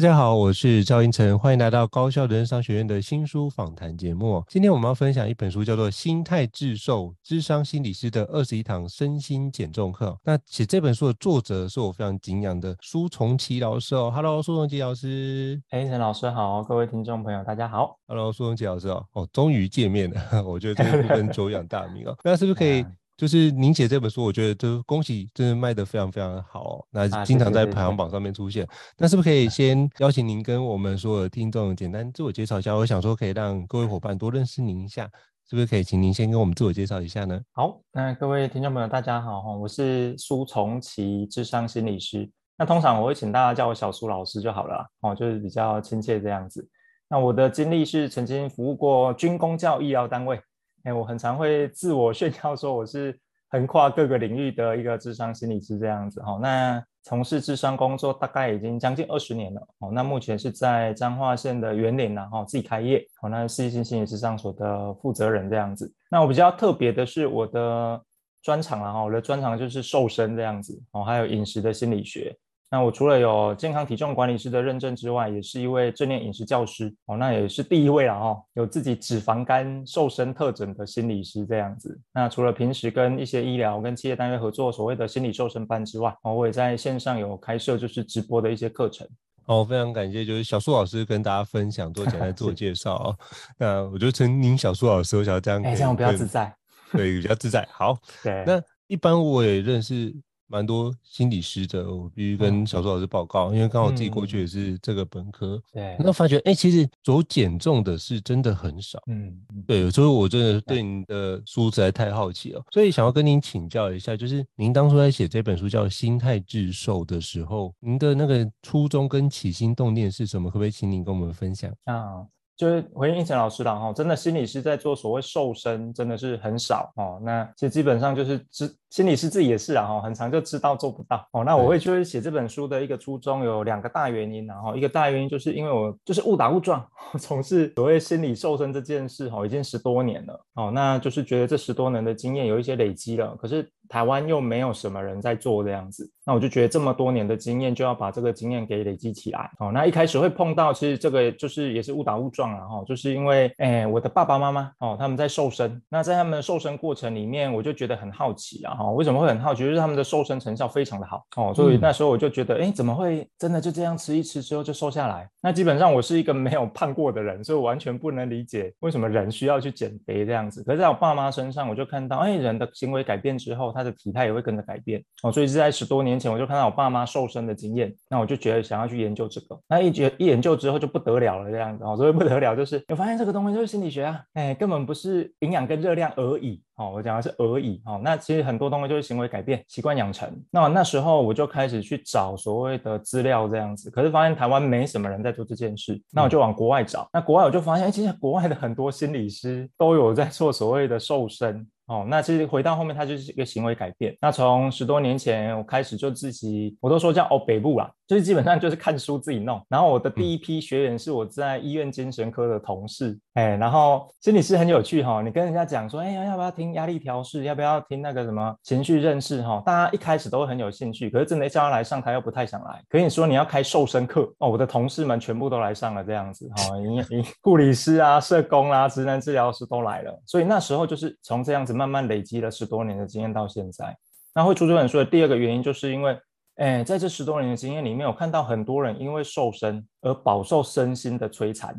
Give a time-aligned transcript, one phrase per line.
[0.00, 4.42] 大家好，我是赵英成，欢迎来到高校人商学院的新书访谈节目。
[4.48, 10.06] 今天我们要分享一本书，叫做《心态致瘦：智商心理师的二十一堂身心减重课》。
[10.24, 14.10] 那写这本书的作者是我非常敬仰的苏从奇老师哦。
[14.10, 15.60] Hello，苏从奇老师。
[15.72, 17.98] 胤丞老师好，各位听众朋友大家好。
[18.06, 19.04] Hello，苏从奇老师哦。
[19.12, 22.16] 哦，终于见面了， 我觉得这个 部分久仰大名哦。
[22.24, 22.82] 那是不是可以？
[23.20, 26.86] 就是您写这本书，我觉得就恭喜，真的卖得非常非常好哦。
[26.90, 28.66] 那经常在排行榜上面出现。
[28.96, 32.74] 那是不是可以先邀请您跟我们所有的听众简单自我介绍一下？
[32.74, 35.04] 我想说可以让各位伙伴多认识您一下，
[35.50, 37.38] 是不是可以请您先跟我们自我介绍一下呢？
[37.52, 42.26] 好，那各位听众朋友大家好哈，我是苏从奇，智商心理师。
[42.56, 46.66] 那通常我会请大家叫我小苏老师就好了哦，就是比较亲切这样子。
[47.06, 50.40] 那我的经历是曾经服务过军工教医疗单位。
[50.84, 53.18] 哎，我很常会自我炫耀说我是
[53.50, 56.38] 横跨各个领域的一个智商心理师这样子哈。
[56.40, 59.90] 那从事智商工作大概已经将近二十年了哦。
[59.92, 63.28] 那目前是在彰化县的园林然后自己开业哦。
[63.28, 65.92] 那世纪心心理智商所的负责人这样子。
[66.10, 68.00] 那我比较特别的是我的
[68.42, 72.34] 专长然后我的专长就是瘦身这样子哦，还有饮食的心理学。
[72.72, 81.98] 那我除了有健康体重管理师的认证之外，也是一位正念饮食教师哦，那也是第一位了哦，有自己脂肪肝瘦身特征的心理师这样子。
[82.14, 89.04] 那除了平时跟一些医疗跟企业单位合作所谓的心理瘦身班之外，哦，我也在线上有开设就是直播的一些课程。
[89.46, 93.18] 哦，非常感谢，就是小苏老师跟大家分享做简单自我 介绍哦。
[93.58, 96.54] 那我就称您小苏老师，我想要这样，哎，这样比较自在，
[96.92, 97.66] 对，比较自在。
[97.72, 98.44] 好，对。
[98.46, 100.14] 那一般我也认识。
[100.50, 109.32] 蛮多心理师的，我必须跟小苏老师报告，嗯、因为刚好自己过去也是这个本科，嗯、对，那发觉哎、欸，其实走减重的是真的很少，嗯，
[109.64, 120.50] 对，所以我真的对您的书实在太好奇了，所以想要跟您请教一下，就是您当初在写这本书叫《心态致瘦》的时候，您的那个初衷跟起心动念是什么？
[120.50, 122.26] 可不可以请您跟我们分享啊？
[122.56, 127.18] 就是回应胤丞老师了哈，真的心理师在做所谓瘦身真的是很少哦。
[127.24, 131.42] 那其实基本上就是知心理师自己也是啊哈，很常就知道做不到哦。
[131.42, 136.86] 那我会就是写这本书的一个初衷有两个大原因，然后一个大原因就是因为我就是误打误撞
[137.18, 140.70] 从事所谓心理瘦身这件事哈，已经十多年了哦。
[140.74, 149.70] 那就是觉得这十多年的经验有一些累积了，可是台湾又没有什么人在做这样子，那我就觉得这么多年的经验就要把这个经验给累积起来哦。
[149.72, 152.50] 那一开始会碰到，其实这个就是也是误打误撞。
[152.50, 155.80] 然后就是因为，哎，我的爸爸妈妈哦，他们在瘦身。
[155.88, 159.64] 那在他们的瘦身过程里面，我就觉得很好奇啊，哈，为什么会很好奇？
[159.64, 165.28] 就是他们的瘦身成效非常的好哦，所以那时候我就觉得，哎，怎么会真的就这样吃一吃之后就瘦下来？
[165.42, 170.62] 那基本上我是一个没有胖过的人，所以我完全不能理解为什么人需要去减肥这样子。
[170.64, 175.30] 可是在我爸妈身上，我就看到，哎，人的行为改变之后，他的体态也会跟着改变哦。
[175.30, 179.60] 所以是在十多年前，我就看到我爸妈瘦身的经验，那我就觉得想要去研究这个。
[179.68, 182.82] 那一觉一研究之后就不得了了这样子哦，所以不得了就是。
[182.88, 186.90] 我发现这个东西就是心理学啊，哎，根本不是营养跟热量而已哦。
[186.94, 188.00] 我讲的是而已哦。
[188.02, 190.28] 那其实很多东西就是行为改变、习惯养成。
[190.50, 196.00] 那那时候我就开始去找所谓的资料这样子，可是发现台湾没什么人在做这件事。
[196.10, 197.08] 那我就往国外找。
[197.12, 201.66] 那国外我就发现，哎，其实国外的很多心理师都有在做所谓的瘦身。
[201.90, 202.06] 哦。
[202.08, 204.16] 那其实回到后面，它就是一个行为改变。
[204.20, 209.60] 那从十多年前我开始就自己，我都说叫哦北部啦，就是基本上就是看书自己弄。
[209.68, 217.44] 然后我的第一批学员是我在医院精神科的同事，哎、嗯，然后心理师很有趣哈、哦，你跟人家讲说，哎呀，要不要听压力调试？
[217.44, 219.42] 要不要听那个什么情绪认识？
[219.42, 222.82] 哈，大家一开始都会很有兴趣，可是真的叫他来上台又不太想来。
[222.88, 233.96] 可以说你要开瘦身课哦，我的同事们全部都来上了这样子哈，营营护理师啊、社工啊、职能治疗师都来了，所以那时候就是从这样子慢慢累积了十多年的经验到现在。
[234.34, 236.18] 那会出这本书的第二个原因，就是因为，
[236.56, 241.74] 哎，在这十多年的经验里面，我看到很多人因为瘦身而饱受身心的摧残。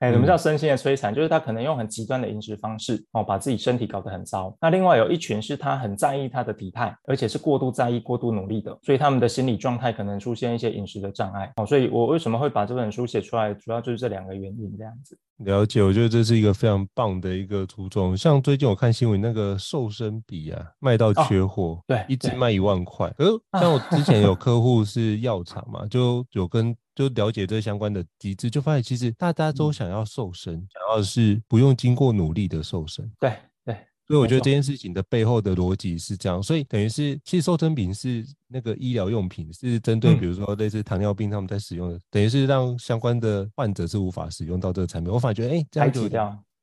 [0.00, 1.12] 哎，什么叫身心的摧残？
[1.12, 4.56] 就是他可能用很极端的饮食方式哦，把自己身体搞得很糟。
[4.60, 11.66] 那另外有一群是他很在意他的体态，而且是过度在意、过度努力的，所以他们的心理状态可能出现一些饮食的障碍哦。
[11.66, 15.18] 所以我为什么会把这本书写出来，主要就是这两个原因这样子。
[15.38, 18.16] 了解，我觉得这是一个非常棒的一个初衷。
[18.16, 23.12] 像最近我看新闻，那个瘦身笔啊，卖到缺货，哦，对，一支卖一万块。
[23.18, 23.26] 呃，
[23.60, 26.76] 像我之前有 客户是药厂嘛，就有跟。
[26.98, 33.08] 就了解这相关的机制，就发现其实大家都想要瘦身，嗯、想要的是不用经过努力的瘦身。
[33.20, 33.32] 对
[33.64, 33.72] 对，
[34.08, 36.42] 所以我觉得这件事情的背后的逻辑是这样。
[36.42, 45.12] 所以等于是，其实瘦身品是那个医疗用品，是针对比如说类似糖尿病他们在使用的，嗯、等于是让相关的患者是无法使用到这个产品。
[45.12, 46.08] 我反而觉得，哎、欸，这样就。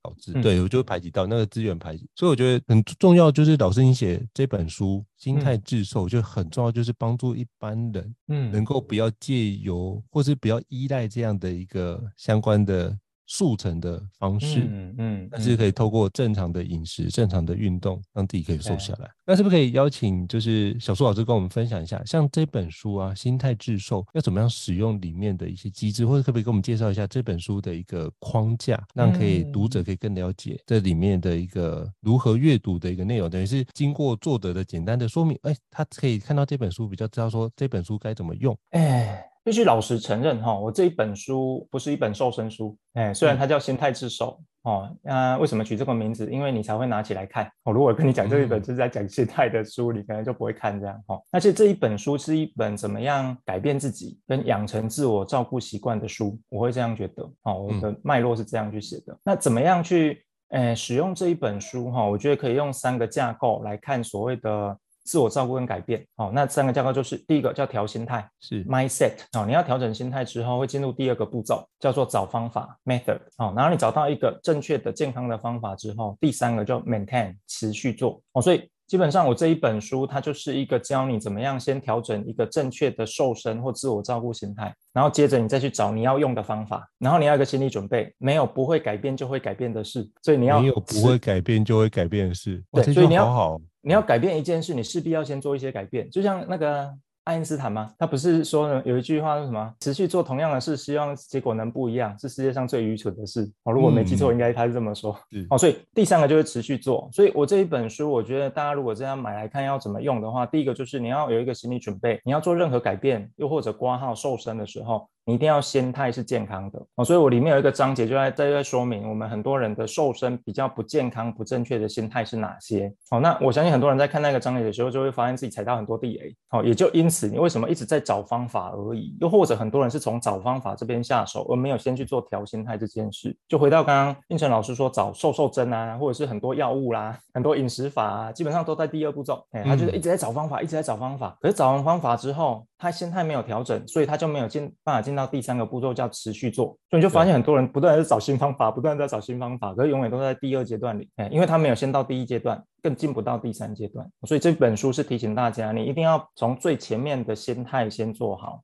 [0.05, 12.95] 导致对，我就会排挤到那个资源排挤，所以我觉得很重要，就是老师你写这本书《心态致瘦》就很重要，就是帮助一般人，嗯，能够不要借由或是不要依赖这样的一个相关的。
[13.27, 19.09] 速成的方式，嗯嗯，但是可以透过正常的饮食、正常的运动，让自己可以瘦下来。
[19.25, 33.29] 那是不是可以邀请就是小苏老师跟我们分享一下，像这本书啊，《心态致瘦》要怎么样使用里面的一些机制，或者可不可以给我们介绍一下这本书的一个框架，让可以读者可以更了解这里面的一个如何阅读的一个内容？
[33.29, 39.34] 等于是经过作者的简单的说明，哎，他可以看到这本书，比较知道说这本书该怎么用，哎。
[39.45, 46.27] 必须老实承认哈，我这一本书不是一本瘦身书，哎，虽然它叫心态致瘦哦，那为什么取这个名字？
[46.31, 47.47] 因为你才会拿起来看。
[47.63, 51.21] 我如果跟你讲这一本就是在讲心态的书，你可能就不会看这样哈。
[51.29, 59.15] 而且这一本书是一本怎么样改变自己跟养成自我照顾习惯的书，我会这样觉得哦，我的脉络是这样去写的。
[59.23, 62.03] 那怎么样去诶使用这一本书哈？
[62.03, 64.75] 我觉得可以用三个架构来看所谓的。
[65.05, 68.65] 自我照顾跟改变，好，那三个架构就是第一个叫调心态，是。
[68.65, 78.69] mindset，好，你要调整心态之后，会进入第二个步骤，叫做找方法 method，好，然后你找到一个正确的健康的方法之后，第三个叫 maintain 持续做，哦，所以。
[78.87, 96.93] 基本上，我这一本书它就是一个教你怎么样先调整一个正确的瘦身或自我照顾心态，然后接着你再去找你要用的方法，然后你要有一个心理准备，没有不会改变就会改变的事，所以你要没有不会改变就会改变的事，对，所以你要你要改变一件事，你势必要先做一些改变，就像那个。
[97.25, 97.91] 爱因斯坦吗？
[97.97, 99.73] 他不是说呢，有一句话是什么？
[99.79, 103.51] 持续做同样的事，希望结果能不一样，是世界上最愚蠢的事。
[103.63, 105.17] 哦，如果没记错，应该他是这么说。
[105.31, 107.09] 嗯、哦，所以第三个就是持续做。
[107.11, 115.09] 所以我这一本书，我觉得大家如果这样买来看，要怎么用的话，第一个就是你要有一个心理准备，你要做任何改变，又或者挂号瘦身的时候。
[115.27, 122.93] 你一定要心态是健康的哦，所以我里面有一个章节就在在在说明我们很多人的瘦身比较不健康、不正确的心态是哪些。
[123.09, 126.35] 好，那我相信很多人在看那个章节的时候，就会发现自己踩到很多地雷。
[126.47, 129.17] 好，也就因此，你为什么一直在找方法而已？
[129.19, 133.35] 又或者很多人是从找方法这边下手，而没有先去做调心态这件事。
[133.47, 139.43] 就回到刚刚应成老师说找瘦瘦针啊，或者是很多药物啦、很多饮食法啊，基本上都在第二步骤。
[139.53, 141.35] 哎，他就是一直在找方法，一直在找方法。
[141.41, 146.67] 可是找完方法之后，他心态没有调整，所以他就没有进办法进到第三个步骤，叫持续做。
[146.87, 154.07] 所以你就发现很多人不断在找新方法，不断在找新方法，可是永远都在第二阶段里，因为他没有先到第一阶段，更进不到第三阶段。
[154.27, 158.61] 所以这本书是提醒大家，你一定要从最前面的心态先做好，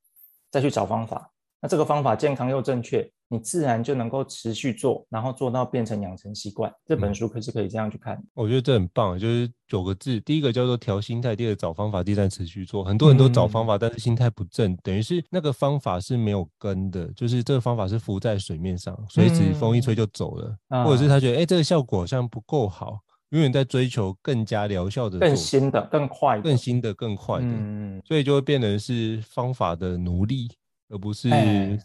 [0.51, 1.31] 再去找方法。
[1.59, 6.69] 那这个方法健康又正确，你自然就能够持续做，然后做到变成养成习惯。
[6.85, 8.21] 这本书可是可以这样去看。
[8.33, 12.83] 我觉得这很棒，就是九个字，第一个叫做调心态，第二个找方法，第三持续做。
[12.83, 30.49] 很多人都找方法，嗯、但是心态不正，等于是那个方法是没有根的，就是这个方法是浮在水面上，随时风一吹就走了，嗯、或者是他觉得哎、欸、这个效果好像不够好，永远在追求更加疗效的、更新的、更快的、更新的、更快的，嗯、所以就会变成是方法的奴隶。
[30.91, 31.29] 而不是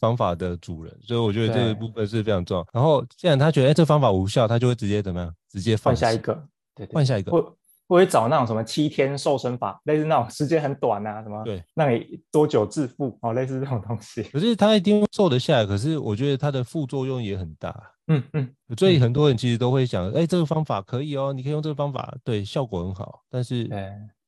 [0.00, 2.66] 方法的主人，欸、所以我觉得这个部分是非常重要。
[2.72, 5.34] 然后，既然他觉得哎、欸，这方法无效，他就会直接怎么样？
[5.48, 6.34] 直接放下一个，
[6.74, 7.30] 对，对，换下一个。
[7.30, 7.44] 会
[7.88, 14.24] 会找那种什么七天瘦身法，类似那种时间很短啊，什么对，让你多久致富哦，类似这种东西。
[14.24, 17.92] 可是他一定瘦得下来，可是我觉得它的副作用也很大。
[18.08, 23.68] 嗯嗯，所以很多人其实都会想，哎、欸，这个方法可以哦，你可以用这个方法，对，效果很好，但是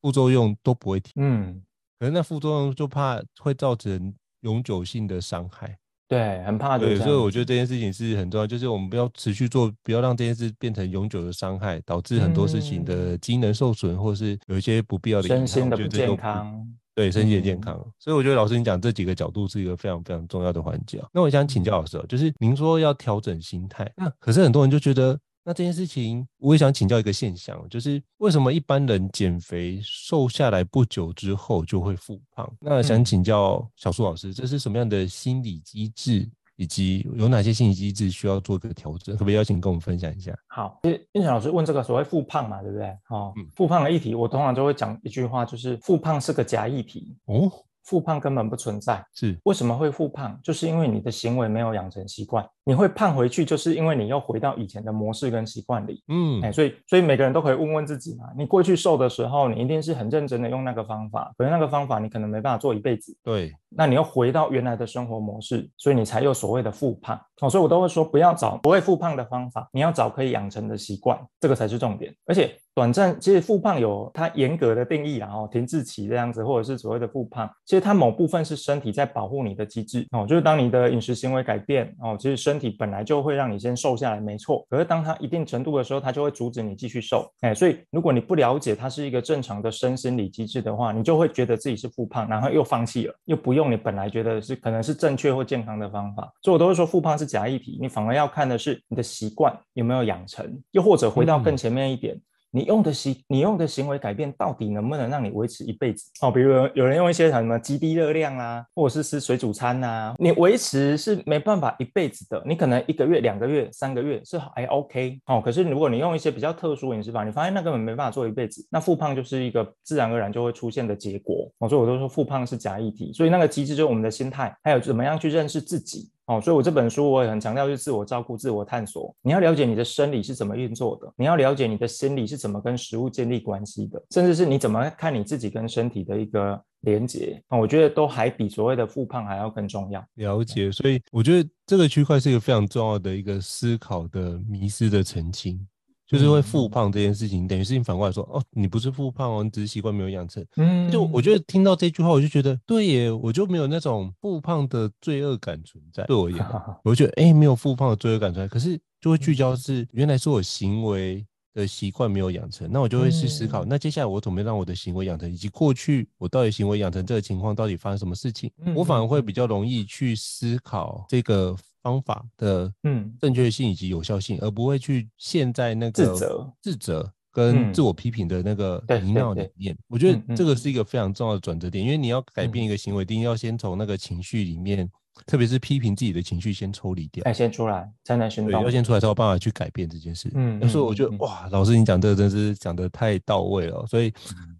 [0.00, 1.12] 副作用都不会停。
[1.16, 1.60] 嗯，
[1.98, 5.78] 可是那副作用就怕会造成永久性的伤害。
[6.08, 6.78] 对，很怕。
[6.78, 15.38] 对，所以我觉得这件事情是很重要，就是我们不要持续做，不要让这件事变成永久的伤害，导致很多事情的机能受损，嗯、或是有一些不必要的影响。
[15.38, 16.66] 身心的不健康。
[16.94, 17.74] 对，身体的健康。
[17.76, 21.02] 嗯、所以我觉得老师你讲这几个角度是一个非常非常重要的环节。
[21.12, 25.18] 那我想请教老师，就是您说要调整心态，那可是很多人就觉得。
[25.48, 32.46] 那这件事情，我也想请教一个现象，就是为什么一般人减肥瘦下来不久之后就会复胖？
[32.60, 39.14] 那想请教小树老师，这是什么样的心理机制，以及有哪些心理机制需要做一个调整？
[39.16, 40.36] 可不可以邀请跟我们分享一下？
[40.48, 42.86] 好，因为胤丞老师问这个所谓复胖嘛，对不对？
[43.08, 47.50] 哦，复胖的议题，我通常就会讲一句话，就是复胖是个假议题哦。
[47.84, 50.38] 复胖根本不存在，是为什么会复胖？
[50.44, 56.04] 就是因为你的行为没有养成习惯，你会胖回去，就是因为你又回到以前的模式跟习惯里。
[56.08, 63.16] 嗯，哎，所以所以每个人都可以问问自己嘛，你过去瘦的时候，你一定是很认真的用那个方法，可是那个方法你可能没办法做一辈子。
[63.24, 67.18] 对，那你又回到原来的生活模式，所以你才有所谓的复胖。
[67.40, 72.54] 哦，所以我都会说不要找不会复胖的方法，你要找可以养成的习惯，这个才是重点，而且。
[72.74, 84.66] 短暂其实复胖有它严格的定义，然后停滞期这样子，或者是所谓的复胖，其实它某部分是身体在保护你的机制哦，就是当你的饮食行为改变哦，其实身体本来就会让你先瘦下来，没错。
[84.68, 96.32] 可是当它一定程度的时候，它就会阻止你继续瘦，哎，所以如果你不了解它是一个正常的身心理机制的话，你就会觉得自己是复胖，然后又放弃了，又不用你本来觉得是可能是正确或健康的方法。
[96.42, 102.14] 所以我都会说复胖是假议题，你反而要看的是你的习惯有没有养成，又或者回到更前面一点。
[102.14, 106.10] 嗯你用的行，你用的行为改变到底能不能让你维持一辈子？
[106.22, 112.42] 哦，比如有人用一些什么极低热量啊，或者是吃水煮餐啊，你维持是没办法一辈子的。
[112.46, 115.42] 你可能一个月、两个月、三个月是还 OK 哦。
[115.44, 121.50] 可是如果你用一些比较特殊饮食法，你发现那根本没办法做一辈子，那复胖就是一个自然而然就会出现的结果。
[121.58, 123.12] 哦，所以我都说复胖是假议题。
[123.12, 126.10] 所以那个机制就是我们的心态，还有怎么样去认识自己。
[126.28, 129.14] 哦，所以我这本书我也很强调，就是自我照顾、自我探索。
[129.22, 137.42] 你要了解你的生理是怎么运作的，你要了解你的心理是怎么跟食物建立关系的，甚至是你怎么看你自己跟身体的一个连接。
[137.48, 140.04] 啊，我觉得都还比所谓的复胖还要更重要。
[140.16, 145.66] 了解，所以我觉得这个区块是一个非常重要的一个思考的迷失的澄清。
[146.08, 150.42] 就是会复胖这件事情，嗯、等于是你反过来说，哦，你不是复胖哦，你只是习惯没有养成。
[150.56, 156.02] 嗯，就我觉得听到这句话，我就觉得对耶，我就没有那种复胖的罪恶感存在。
[156.04, 156.46] 对我而言，
[156.82, 158.48] 我就觉得哎，没有复胖的罪恶感存在。
[158.48, 171.54] 可是就会聚焦是，原来是我行为的习惯没有养成，那我就会去思考，嗯、那接下来我怎么让我的行为养成，以及过去我到底行为养成这个情况到底发生什么事情，嗯、我反而会比较容易去思考这个。
[171.88, 173.14] 方法的嗯。
[173.20, 179.76] 正确性以及有效性，嗯、而不会去陷在那个自责、自责跟自我批评的那个泥淖里面。
[179.88, 184.88] 我觉得这个是一个非常重要的转折点，因为你要改变一个行为，一定要先从那个情绪里面，
[185.26, 188.52] 特别是批评自己的情绪先抽离掉，先出来才能行动。
[188.52, 190.30] 对，要先出来才有办法去改变这件事。
[190.34, 193.84] 嗯，所以我觉得哇，老师你讲这个真是讲的太到位了。
[193.86, 194.12] 所以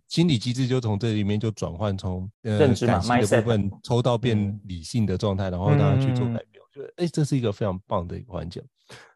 [0.09, 6.58] 心理机制就从这里面就转换，从呃感性的部分抽到变理性的状态，然后让他去做改变。
[6.97, 8.63] 哎，这是一个非常棒的一个环节。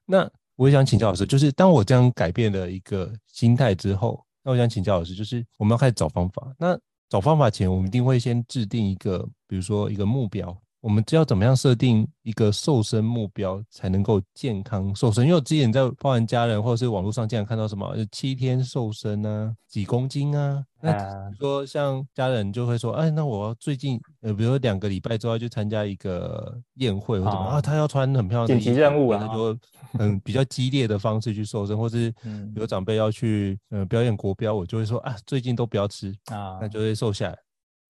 [0.04, 6.54] 那我也想请教老师，就是当我这样改变了一个心态之后，那我想请教老师，就是我们要开始找方法。
[6.58, 6.78] 那
[7.08, 10.56] 找方法前，我们一定会先制定一个，比如说一个目标。
[10.82, 15.22] 我们知道怎么样设定一个瘦身目标才能够健康瘦身？
[15.24, 20.64] 因为我之前在包含家人或者是网络上经常看到什么七天瘦身啊，几公斤啊。
[20.80, 20.92] 那
[21.30, 29.56] 比如说像家人就会说，哎，那我最近呃，比如说两个礼拜之后要去参加一个宴会或者什么啊，他要穿很漂亮的紧急任务啊，他就
[29.92, 32.10] 很比较激烈的方式去瘦身，或是
[32.52, 37.38] 比如长辈要去呃表演国标，我就会说啊，最近都不要吃啊，那就会瘦下来。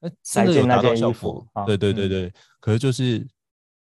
[0.02, 2.32] 那真的有达到效果，对对对对。
[2.58, 3.24] 可是就是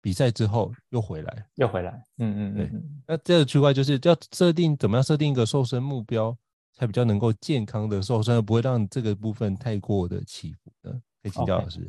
[0.00, 2.70] 比赛之后又回来，又回来，嗯嗯对。
[3.06, 6.36] 那这个区块就是要设定怎么样设定一个瘦身目标，
[6.74, 10.90] 才比较能够健康的瘦身，而不会让这个部分太过的起伏的。
[11.22, 11.88] 可以请教老师。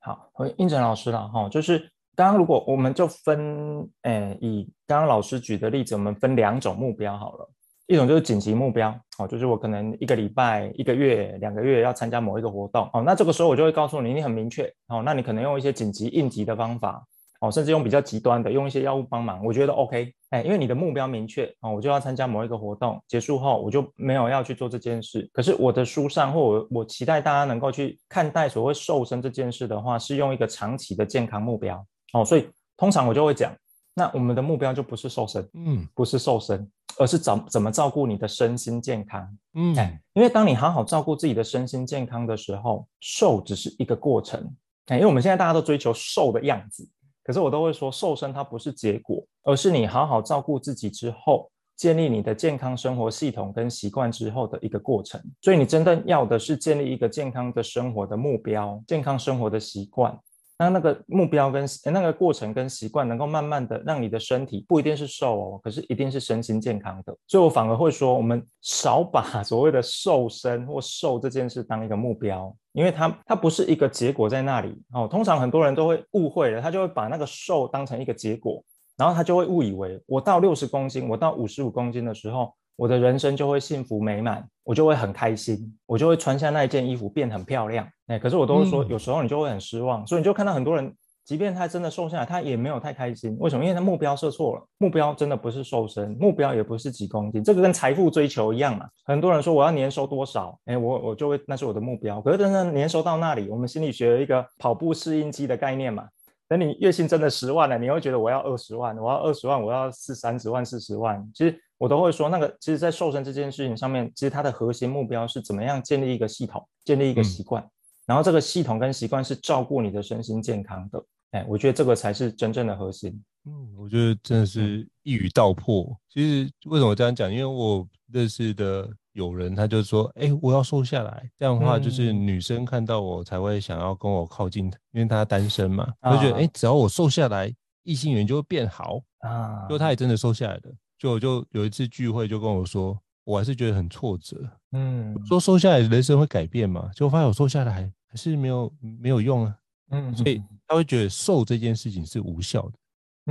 [0.00, 1.78] 好，回胤丞老师了哈，就是
[2.14, 7.50] 刚刚如果我们就分，诶、欸，以刚刚老师举的例子，我们分两种目标好了。
[7.90, 17.04] 一种就是紧急目标，哦，就是我可能一个礼拜、一个月、两个月要参加某一个活动，哦，那这个时候我就会告诉你，你很明确，哦，那你可能用一些紧急应急的方法，
[17.40, 25.28] 哦，甚至用比较极端的，用一些药物帮忙，我觉得 OK，哎，因为你的目标明确，哦，我就要参加某一个活动，结束后我就没有要去做这件事。
[25.32, 33.52] 可是我的书上或我我期待大家能够去看待所谓瘦身这件事的话，是用一个长期的健康目标，哦，所以通常我就会讲。
[33.92, 36.66] 那我们的目标就不是瘦身，嗯，不是瘦身，
[37.00, 39.74] 而是怎怎么照顾你的身心健康，嗯，
[40.12, 44.54] 因为当你好好照顾自己的身心健康的时候，瘦只是一个过程，
[44.88, 46.86] 哎，因为我们现在大家都追求瘦的样子，
[47.24, 55.18] 可是我都会说，瘦身它不是结果，而是你好好照顾自己之后，建立你的健康生活系统跟习惯之后的一个过程。
[55.40, 60.14] 所以你真正要的是建立一个健康的生活的目标，健康生活的习惯。
[60.60, 67.16] 那那个目标跟那个过程跟习惯，能够慢慢的让你的身体不一定是瘦哦，可是一定是身心健康的。
[67.26, 75.08] 所以我反而会说，我们少把所谓的瘦身或瘦这件事当一个目标，因为它它不是一个结果在那里哦。
[75.10, 78.62] 通常很多人都会误会了，他就会把那个瘦当成一个结果，
[78.98, 82.54] 然后他就会误以为我到六十公斤，我到五十五公斤的时候。
[82.80, 87.86] 我的人生就会幸福美满，我就会很开心，我就会穿下那一件衣服变很漂亮。
[88.06, 90.90] 哎，可是我都会说，有时候你就会很失望，嗯、所以你就看到很多人，
[91.26, 93.36] 即便他真的瘦下来，他也没有太开心。
[93.38, 93.62] 为什么？
[93.62, 98.88] 因为他目标设错了，目标真的不是瘦身，目标也不是几公斤，这个跟财富追求一样嘛。
[99.04, 102.18] 很多人说我要年收多少，哎，我我就会那是我的目标。
[102.22, 106.08] 可是真正年收到那里，我们心理学有一个跑步适应期的概念嘛。
[106.48, 111.60] 等你月薪真的十万了，你会觉得我要二十万，我要二十万，我要四三十万、四十万，其实。
[111.80, 117.70] 我都会说，那个其实，在瘦身这件事情上面，其实它的核心目标是怎么样建立一个系统，建立一个习惯，嗯、
[118.08, 121.02] 然后这个系统跟习惯是照顾你的身心健康的。
[121.30, 123.18] 哎，我觉得这个才是真正的核心。
[123.46, 125.84] 嗯，我觉得真的是一语道破。
[125.84, 127.32] 嗯、其实为什么我这样讲？
[127.32, 137.50] 因为我认识的友人，他就说，哎，我要瘦下来，这样的话就是女生看到我才会想要跟我靠近，因为她单身嘛，他就觉得，哎，只要我瘦下来，
[137.84, 139.66] 异性缘就会变好啊。
[139.66, 140.62] 就他也真的瘦下来了。
[141.00, 144.38] 就就有一次聚会，就跟我说，我还是觉得很挫折。
[144.72, 146.90] 嗯，说瘦下来人生会改变嘛？
[146.94, 147.72] 就发现我瘦下来
[148.06, 149.56] 还是没有没有用啊。
[149.92, 152.72] 嗯，所以他会觉得瘦这件事情是无效的。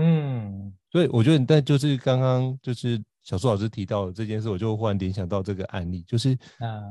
[0.02, 6.82] 嗯，所以我觉得，但就是刚刚就是小苏老师提到的这件事，我就忽然联想到这个案例，就是啊，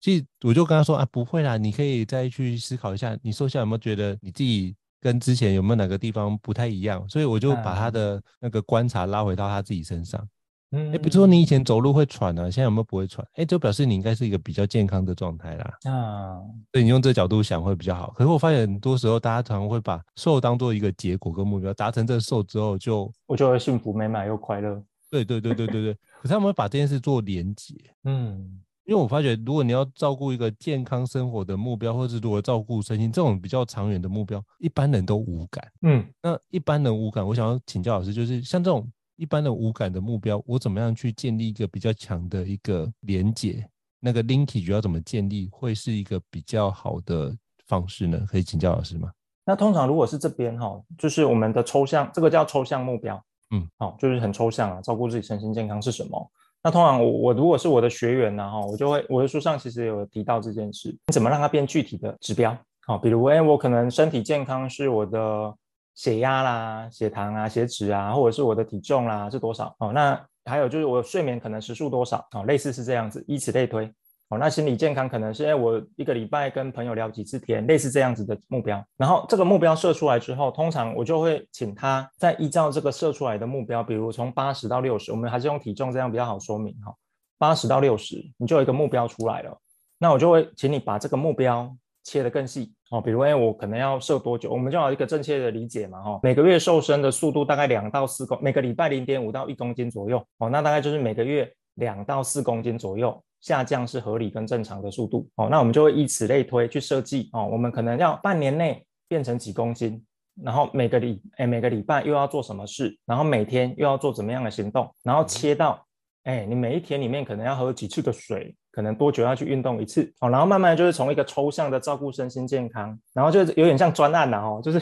[0.00, 4.74] 其实我就跟他说啊，不会啦，你可以再去思考一下，你瘦下来有没有觉得你自己。
[5.00, 7.06] 跟之前有没有哪个地方不太一样？
[7.08, 10.26] 所以我就把他的那个观察拉回到他自己身上。
[10.72, 13.24] 嗯，哎，比如说你以前走路会喘啊，现在有没有不会喘？
[13.34, 15.78] 哎，就表示你应该是一个比较健康的状态啦。
[15.84, 16.40] 啊，
[16.72, 18.10] 所以你用这个角度想会比较好。
[18.16, 24.82] 可是我发现很多时候大家常常会把瘦当做一个结果跟目标，达成这个瘦之后就我就会幸福美满又快乐。
[25.08, 25.94] 对对对对对对。
[25.94, 27.74] 可是他们会把这件事做连结。
[28.02, 28.60] 嗯。
[28.86, 35.72] 因为我发觉，如果你要照顾一个健康生活的目标，或者是如何照顾身心这种比较长远的目标，一般人都无感。
[35.82, 43.68] 嗯，那一般人无感，我想要请教老师，就是像这种一般人无感的目标，我怎么样去建立一个比较强的一个连结？
[43.98, 48.24] 那个 linkage 要怎么建立，会是一个比较好的方式呢？
[48.28, 49.10] 可以请教老师吗？
[49.44, 53.20] 那通常如果是这边哈，就是我们的抽象，这个叫抽象目标。
[53.50, 56.30] 嗯，好，就是很抽象啊，照顾自己身心健康是什么？
[56.66, 62.58] 那通常我我如果是我的学员呢哈，我就会我的书上其实有提到这件事，你怎么让它变具体的指标？
[62.84, 65.54] 好，比如哎，我可能身体健康是我的
[65.94, 69.72] 血压啦、血糖啊、血脂啊，或者是我的体重啦是多少？
[69.78, 72.26] 哦，那还有就是我睡眠可能时数多少？
[72.32, 73.88] 哦，类似是这样子，以此类推。
[74.28, 78.84] 哦，那心理健康可能是哎，我一个礼拜跟朋友聊几次天，类似这样子的目标。
[78.96, 86.92] 然后这个目标设出来之后，通常我就会请他再依照这个设出来的目标，比如从八十到六十，我们还是用体重这样比较好说明哈。
[87.38, 89.56] 八十到六十，你就有一个目标出来了。
[89.98, 94.50] 那我就会请你把这个目标切得更细哦，比如哎，我可能要瘦多久？
[94.50, 96.18] 我们就要一个正确的理解嘛哈。
[96.24, 103.22] 每个月瘦身的速度大概两到四公，每个礼拜零点五到一公斤左右哦，那大概就是每个月两到四公斤左右。
[103.40, 110.04] 下降是合理跟正常的速度哦，那我们就会以此类推去设计哦，我们可能要半年内变成几公斤，
[110.42, 115.86] 然后每个礼哎每个礼拜又要做什么事，然后每天又要做怎么样的行动，然后切到
[116.24, 124.80] 哎你每一天里面可能要喝几次的水，可能多久要去运动一次哦，然后慢慢就是从一个抽象的照顾身心健康，然后就有点像专案了哦，就是。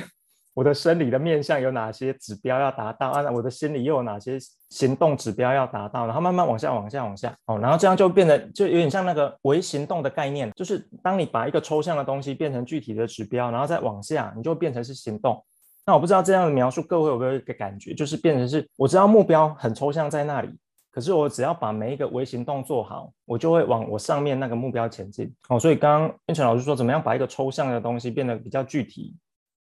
[0.55, 3.31] 我的生理的面向有哪些指标要达到啊？
[3.31, 4.39] 我的心理又有哪些
[4.71, 6.07] 行动指标要达到？
[6.07, 15.45] 然后慢慢往下、往下、往下，哦，然后这样就变得就有点像那个微行动的概念，就是当你把一个抽象的东西变成具体的指标，然后再往下，你就变成是行动。
[15.85, 20.49] 那我不知道这样的描述各位有没有一个感觉，就是变成是我知道目标很抽象在那里，
[20.91, 25.35] 可是我只要把每一个微行动做好，我就会往我上面那个目标前进。
[25.49, 29.15] 哦，所以刚刚胤丞老师说，怎么样把一个抽象的东西变得比较具体？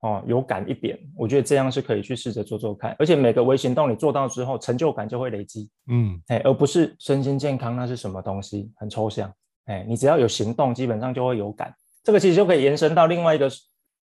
[0.04, 9.32] 哦，有感一点，我觉得这样是可以去试着做做看，而且每个微行动你做到之后，成就感就会累积，嗯，哎，而不是身心健康那是什么东西，很抽象，
[9.64, 11.74] 哎，你只要有行动，基本上就会有感。
[12.02, 13.50] 这个其实就可以延伸到另外一个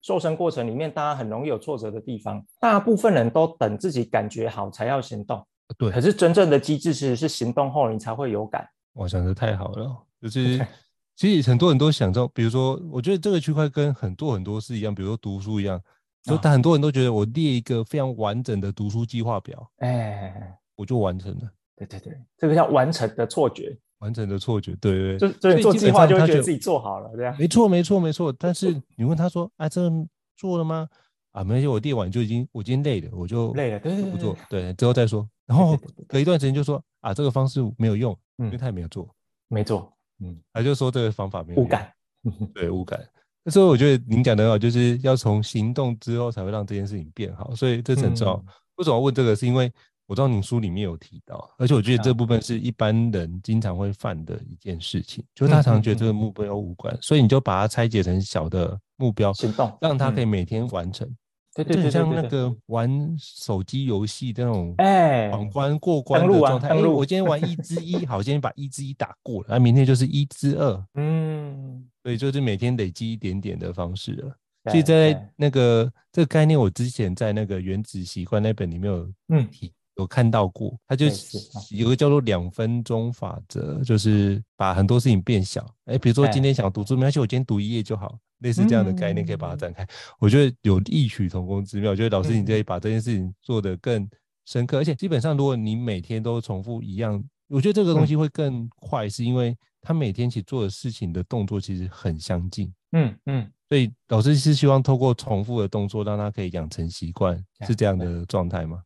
[0.00, 5.46] 瘦身过程里面，大家很容易有挫折的地方，大部分人都等自己感觉好才要行动。
[5.76, 8.66] 对，可是真正的机制其实是行动后你才会有感。
[8.94, 10.66] 我想的太好了，就是
[11.20, 15.78] 其实很多人都想到，比如说，我觉得这个区块跟很多很多事一样，比如说读书一样，
[16.22, 21.40] 就他很多人都觉得我列一个非常完整的读书计划表，哎，我就完成了。
[21.76, 27.36] 对对对，这个叫完成的错觉，完成的错觉，对对对，就就做计划就会觉得自己做好了，这样。
[27.38, 29.92] 没错没错没错，但是你问他说，啊，这个
[30.38, 30.88] 做了吗？
[31.32, 35.28] 啊，没关系，我列完就已经，我今天累了，我就累了，对对对，不做，对，之后再说。
[35.44, 35.78] 然后
[36.08, 39.06] 隔一段时间就说，啊，这个方式没有用，因为他也没有做，
[39.48, 41.92] 没做，嗯，他就说这个方法没有用，无感，
[42.54, 43.00] 对，无感。
[43.46, 48.34] 所以我觉得您讲的很好，就是要从行动之后才会让这件事情变好，所以这是很重要。
[48.76, 49.34] 为什么要问这个？
[49.34, 49.72] 是因为
[50.06, 61.08] 我知道您书里面有提到，而且我觉得这部分是一般人经常会犯的一件事情，就是他常常觉得这个目标无关，所以你就把它拆解成小的目标，行动，让他可以每天完成。
[61.54, 66.68] 对对对，像那个玩手机游戏那种，哎，闯关过关的状态。
[66.68, 70.84] 哎，我今天玩一之一， 好，今天把一之一打过了，那明天就是一之二。
[70.94, 74.36] 嗯，所以就是每天累积一点点的方式了。
[74.70, 79.48] 所以在那个这个概念，我之前在那个原子习惯那本里面有嗯
[79.96, 81.36] 有看到过，它就是
[81.74, 85.66] 有个叫做两分钟法则，就是把很多事情变小。
[85.86, 88.18] 哎，比如说今天想读书，没关系，我今天读一页就好。
[88.40, 89.82] 类似这样的概念，可以把它展开。
[89.82, 91.92] 嗯、我觉得有异曲同工之妙。
[91.92, 94.08] 我觉得老师，你可以把这件事情做得更
[94.46, 102.72] 深刻，嗯、而且基本上，如果你每天都重复一样，我觉得这个东西会更快，是因为他每天去做的事情的动作其实很相近。
[102.92, 108.82] 嗯嗯，所以老师是希望透过重复的动作，让他可以养成习惯，是这样的状态吗？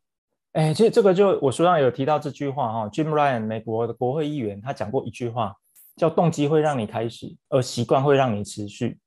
[0.53, 5.53] 哎、欸，其实这个就我书上有提到这句话哈，Jim Ryan 美国的国会议员他讲过一句话，
[5.97, 8.97] 叫动机会让你开始，而习惯会让你持续。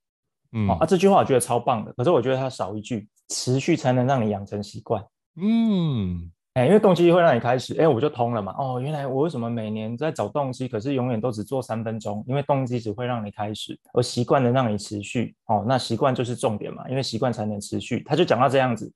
[0.53, 5.05] 嗯啊，这句话我觉得超棒的，可是我觉得它少一句，持续才能让你养成习惯。
[5.41, 8.55] 嗯，哎，因为动机会让你开始，哎，我就通了嘛。
[8.59, 12.25] 哦，原来我为什么每年在找动机，可是永远都只做三分钟？
[12.27, 15.37] 因为动机只会让你开始，而习惯能让你持续。
[15.47, 18.03] 哦，那习惯就是重点嘛，因为习惯才能持续。
[18.05, 18.91] 他就讲到这样子，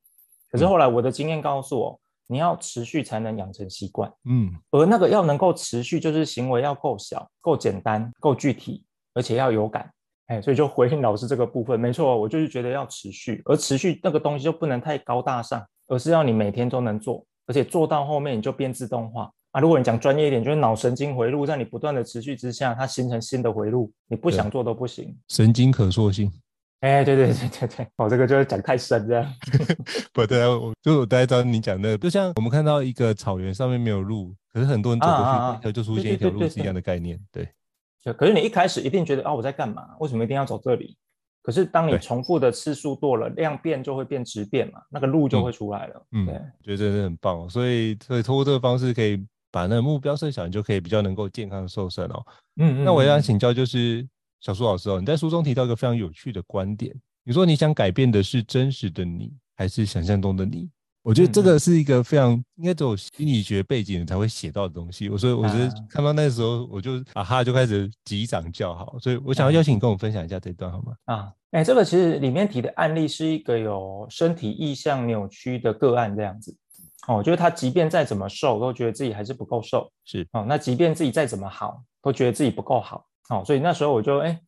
[0.51, 4.11] 可是后来我的经验告诉我，你要持续才能养成习惯。
[4.25, 9.89] 嗯，而那个要能够持续，就是行为要够小、够简单、够具体，而且要有感。
[10.33, 19.61] 哎，所以就回应老师这个部分，没错，我就是觉得要持续，而持续那个东西就不能太高大上，而是要你每天都能做，而且做到后面你就变自动化啊。
[19.61, 25.15] 如果你讲专业一点，就是脑神经回路在你不断的持续之下，它形成新的回路，你不想做都不行。
[25.29, 26.33] 神经可塑性。
[26.81, 29.35] 哎，对对对对对，哦，这个就是讲太深这样。
[30.15, 37.47] 不对啊，我就我大概知道你讲的，就像我们看到一个草原上面没有路，可是很多人走过去，啊啊啊就出现一条路是一样的概念，对。
[38.17, 39.89] 可是你一开始一定觉得啊，我在干嘛？
[40.01, 40.97] 为什么一定要走这里？
[41.43, 46.07] 可是当你重复的次数多了，量变就会变质变嘛，那个路就会出来了。
[46.13, 47.51] 嗯，对，觉得真的很棒。
[47.51, 52.25] 所以，所以通过这个方式，可以把那个目标设小，你就可以比较能够健康的瘦身哦。
[52.59, 54.09] 嗯，嗯，那我想请教，就是
[54.41, 60.71] 小苏老师哦，你在书中提到一个非常有趣的观点，你说你想改变的是真实的你，还是想象中的你？
[61.03, 65.09] 我觉得这个是一个非常应该只有心理学背景才会写到的东西。
[65.09, 68.97] 我所以我觉得看到那时候，我就啊哈就开始击掌叫好。
[69.01, 70.95] 所以我想要邀请你跟我分享一下这段好吗？
[71.07, 76.57] 啊，哎，这个其实里面提的案例是一个有身体意向扭曲的个案这样子。
[77.09, 79.91] 哦，就是他即便再怎么瘦，都觉得自己还是不够瘦。
[80.05, 83.05] 是哦，那即便自己再怎么好，都觉得自己不够好。
[83.29, 84.41] 哦，所以那时候我就哎。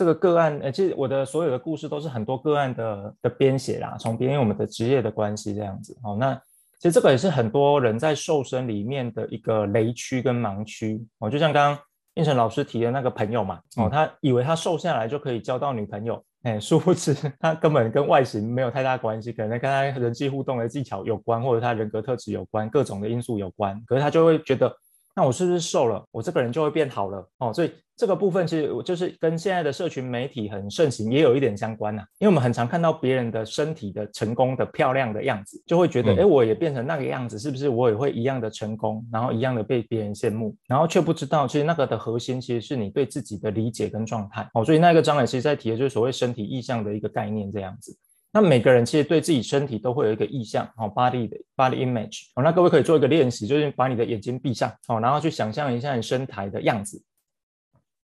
[0.00, 5.94] 这个个案，呃，其实我的所有的故事都是很多个案的的编写啦，从别人我们的职业的关系这样子。
[6.02, 6.34] 哦，那
[6.78, 11.06] 其实这个也是很多人在瘦身里面的一个雷区跟盲区。
[11.18, 11.84] 哦，就像刚刚
[12.14, 23.78] 应成老师提的那个朋友嘛，哦，他以为他瘦下来就可以交到女朋友，哎，殊不知他根本跟外形没有太大关系，可能跟他人际互动的技巧有关，或者他人格特质有关，各种的因素有关。
[23.86, 24.74] 可是他就会觉得。
[25.14, 27.52] 那我是不是瘦了，我这个人就会变好了哦？
[27.52, 44.64] 所以这个部分其实我就是跟现在的社群媒体很盛行也有一点相关呐、啊，因为我们很常看到别人的身体的成功的漂亮的样子，就会觉得，哎，我也变成那个样子，是不是我也会一样的成功，然后一样的被别人羡慕，然后却不知道，其实那个的核心其实是你对自己的理解跟状态哦。
[44.64, 47.94] 所以那个章也其实在提的就是所谓身体意向的一个概念这样子。
[48.32, 57.02] 那每个人其实对自己身体都会有一个意象，哦，body 的 body image，哦，那各位可以做一个练习，就是把你的眼睛闭上，哦，然后去想象一下你身材的样子，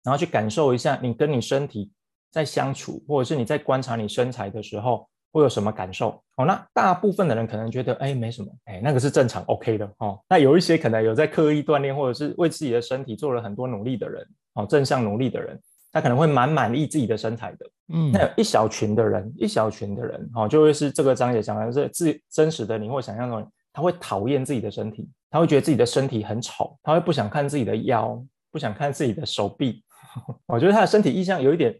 [0.02, 1.92] 然后去感受一下你跟你身体
[2.32, 15.60] 在相处，或者是你在观察你身材的时候会有什么感受，哦，那大部分的人可能觉得，哎，没什么，哎，那个是正常，OK 的，哦，那有一些可能有在刻意锻炼，或者是为自己的身体做了很多努力的人，哦，正向努力的人。
[15.92, 29.82] 他可能会蛮满意自己的身材的，嗯，那有一小群的人，一小群的人，哦，就会是这个章节讲的是自真实的你或想象中，他会讨厌自己的身体，他会觉得自己的身体很丑，他会不想看自己的腰，不想看自己的手臂。
[30.46, 31.74] 我觉得他的身体意向有一点。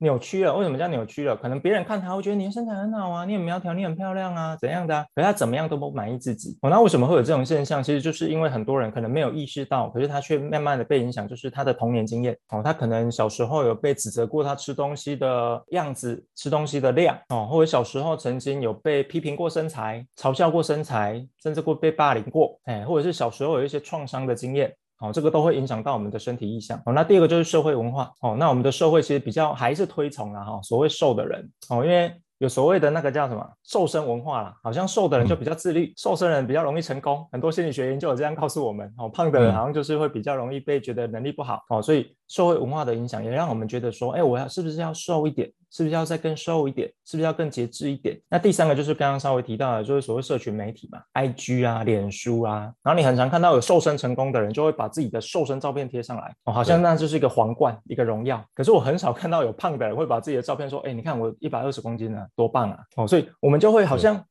[0.00, 1.36] 扭曲了，为什么叫扭曲了？
[1.36, 5.04] 可能别人看他会觉得你的身材很好啊，你很苗条，你很漂亮啊，怎样的？
[5.14, 6.56] 可是他怎么样都不满意自己。
[6.62, 7.82] 哦，那为什么会有这种现象？
[7.82, 12.36] 其实就是因为很多人可能没有意识到，可是他却慢慢的被影响，就是他的童年经验。
[12.50, 17.18] 哦，他可能小时候有被指责过他吃东西的样子，吃东西的量。
[17.30, 22.56] 哦，或者小时候曾经有被批评过身材，嘲笑过身材，甚至过被霸凌过。
[22.64, 24.72] 哎，或者是小时候有一些创伤的经验。
[25.00, 26.78] 哦，这个都会影响到我们的身体意向。
[26.86, 28.12] 哦，那第二个就是社会文化。
[28.20, 31.50] 哦，那我们的社会其实比较还是推崇了，哈，所谓瘦的人。
[31.68, 37.26] 哦，因为有所谓的那个叫什么瘦身文化啦，好像瘦的人就比较自律，嗯、瘦身人比较容易成功。
[37.32, 38.92] 很多心理学研究有这样告诉我们。
[38.98, 41.60] 哦，胖的人好像就是会比较容易被觉得能力不好。
[41.70, 42.14] 哦，所以。
[42.28, 45.50] 社会文化的影响也让我们觉得说，哎，我要是不是要瘦一点？
[45.70, 46.88] 是不是要再更瘦一点？
[47.04, 48.20] 是不是要更节制一点？
[48.28, 58.44] 那第三个就是刚刚稍微提到的，就是所谓社群媒体嘛，IG 啊、脸书啊，然后你很常看到有瘦身成功的人，就会把自己的瘦身照片贴上来，哦，好像那就是一个皇冠，一个荣耀。
[58.54, 62.78] 可是我很少看到有胖的人会把自己的照片说，哎，你看我一百二十公斤啊，多棒啊！
[62.96, 64.24] 哦，所以我们就会好像。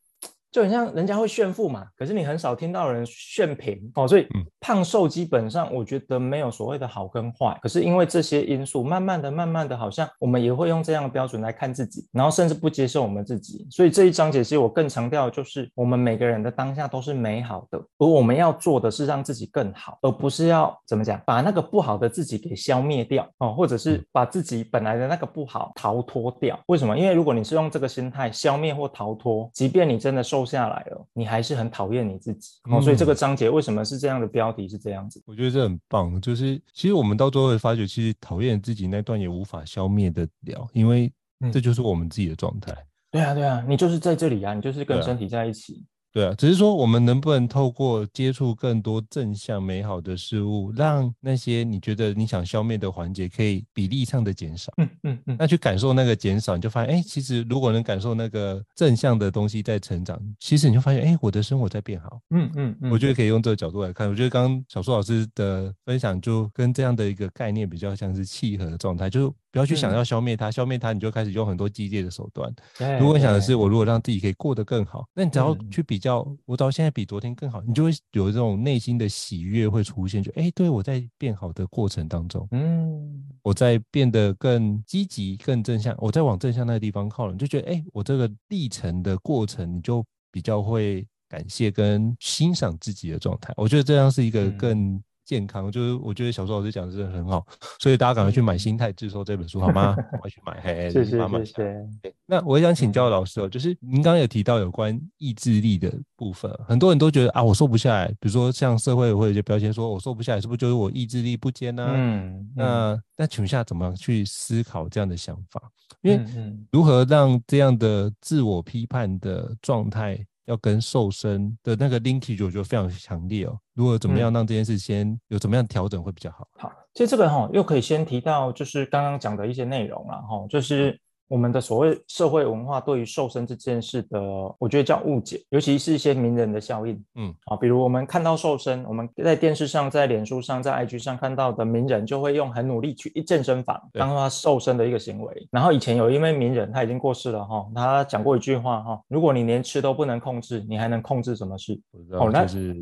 [0.51, 4.27] 就很像人家会炫富嘛，可是你很少听到人炫贫哦，所以
[4.59, 13.67] 胖瘦基本上我觉得没有所谓的好跟坏，可是因为这些因素，慢慢的、慢慢的，好像我们也会用这样的标准来看自己，然后甚至不接受我们自己。
[13.69, 26.59] 所以这一章节其实我更强调的就是，我们每个人的当下都是美好的，而我们要做的是让自己更好，而不是要怎么讲，把那个不好的自己给消灭掉哦，或者是把自己本来的那个不好逃脱掉。
[26.67, 26.97] 为什么？
[26.97, 35.19] 因为如果你是用这个心态消灭或逃脱，即便你真的瘦下来了，你还是很讨厌你自己，哦，所以这个章节为什么是这样的标题是这样子？
[35.25, 41.11] 我觉得这很棒，就是其实我们到最后会发觉，其实讨厌自己那段也无法消灭得了，因为
[41.51, 42.71] 这就是我们自己的状态。
[43.09, 45.83] 对啊，对啊，你就是在这里啊，你就是跟身体在一起。
[46.11, 54.73] 对啊，只是说我们能不能透过接触更多正向美好的事物，让那些你觉得你想消灭的环节可以比例上的减少？
[54.77, 62.19] 嗯嗯嗯，那去感受那个减少，你就发现，哎，其实如果能感受那个正向的东西在成长，其实你就发现，哎，我的生活在变好。
[62.31, 64.09] 嗯嗯嗯，我觉得可以用这个角度来看。
[64.09, 69.33] 我觉得刚刚小树老师的分享就跟这样的一个概念比较像是契合的状态，就。
[69.57, 72.53] 不要去想要消灭它，嗯、消灭它，你就开始用很多激烈的手段。
[72.99, 80.21] 如果你想的是我如果让自己可以过得更好，那你只要去比较，嗯、我到现在比昨天更好，你就会有这种内心的喜悦会出现。
[80.21, 93.51] 就哎，对我在变好的过程当中，嗯，我在变得更积极、更正向，我在往正向那个地方靠了，你就觉得哎，我这个历程的过程，你就比较会感谢跟欣赏自己的状态。
[93.57, 95.01] 我觉得这样是一个更。
[95.27, 97.45] 嗯健康就是，我觉得小树老师讲的真的很好，
[97.79, 99.93] 所以大家赶快去买《心态致瘦》这本书，好吗？
[99.93, 102.13] 赶快去买，嘿，谢谢谢谢。
[102.25, 111.85] 那我也想请教老师哦，就是您刚刚有提到有关意志力的部分，很多人都觉得啊，我瘦不下来，比如说像社会会有一些标签，说我瘦不下来，是不是就是我意志力不坚呢？
[111.93, 115.61] 嗯，那那请问下怎么样去思考这样的想法？
[116.03, 116.25] 因为
[116.71, 120.25] 如何让这样的自我批判的状态？
[120.47, 123.57] 要跟瘦身的那个 linkage，我觉得非常强烈哦。
[123.73, 126.45] 如果怎么样让这件事先有怎么样调整会比较好？
[126.57, 130.99] 好，其实这个哈又可以先提到，就是刚刚讲的一些内容了哈，就是。
[131.29, 134.19] 我们的所谓社会文化对于瘦身这件事的，
[134.59, 145.47] 我觉得叫误解，尤其是一些名人的效应，嗯，啊，比如我们看到瘦身，我们在电视上、在脸书上、在 IG 上看到的名人，就会用很努力去一健身房当他瘦身的一个行为。
[145.51, 151.77] 然后以前有一位名人，他已经过世了哈，他讲过一句话哈，如果你连吃都不能控制，你还能控制什么事？
[152.11, 152.73] 哦，那是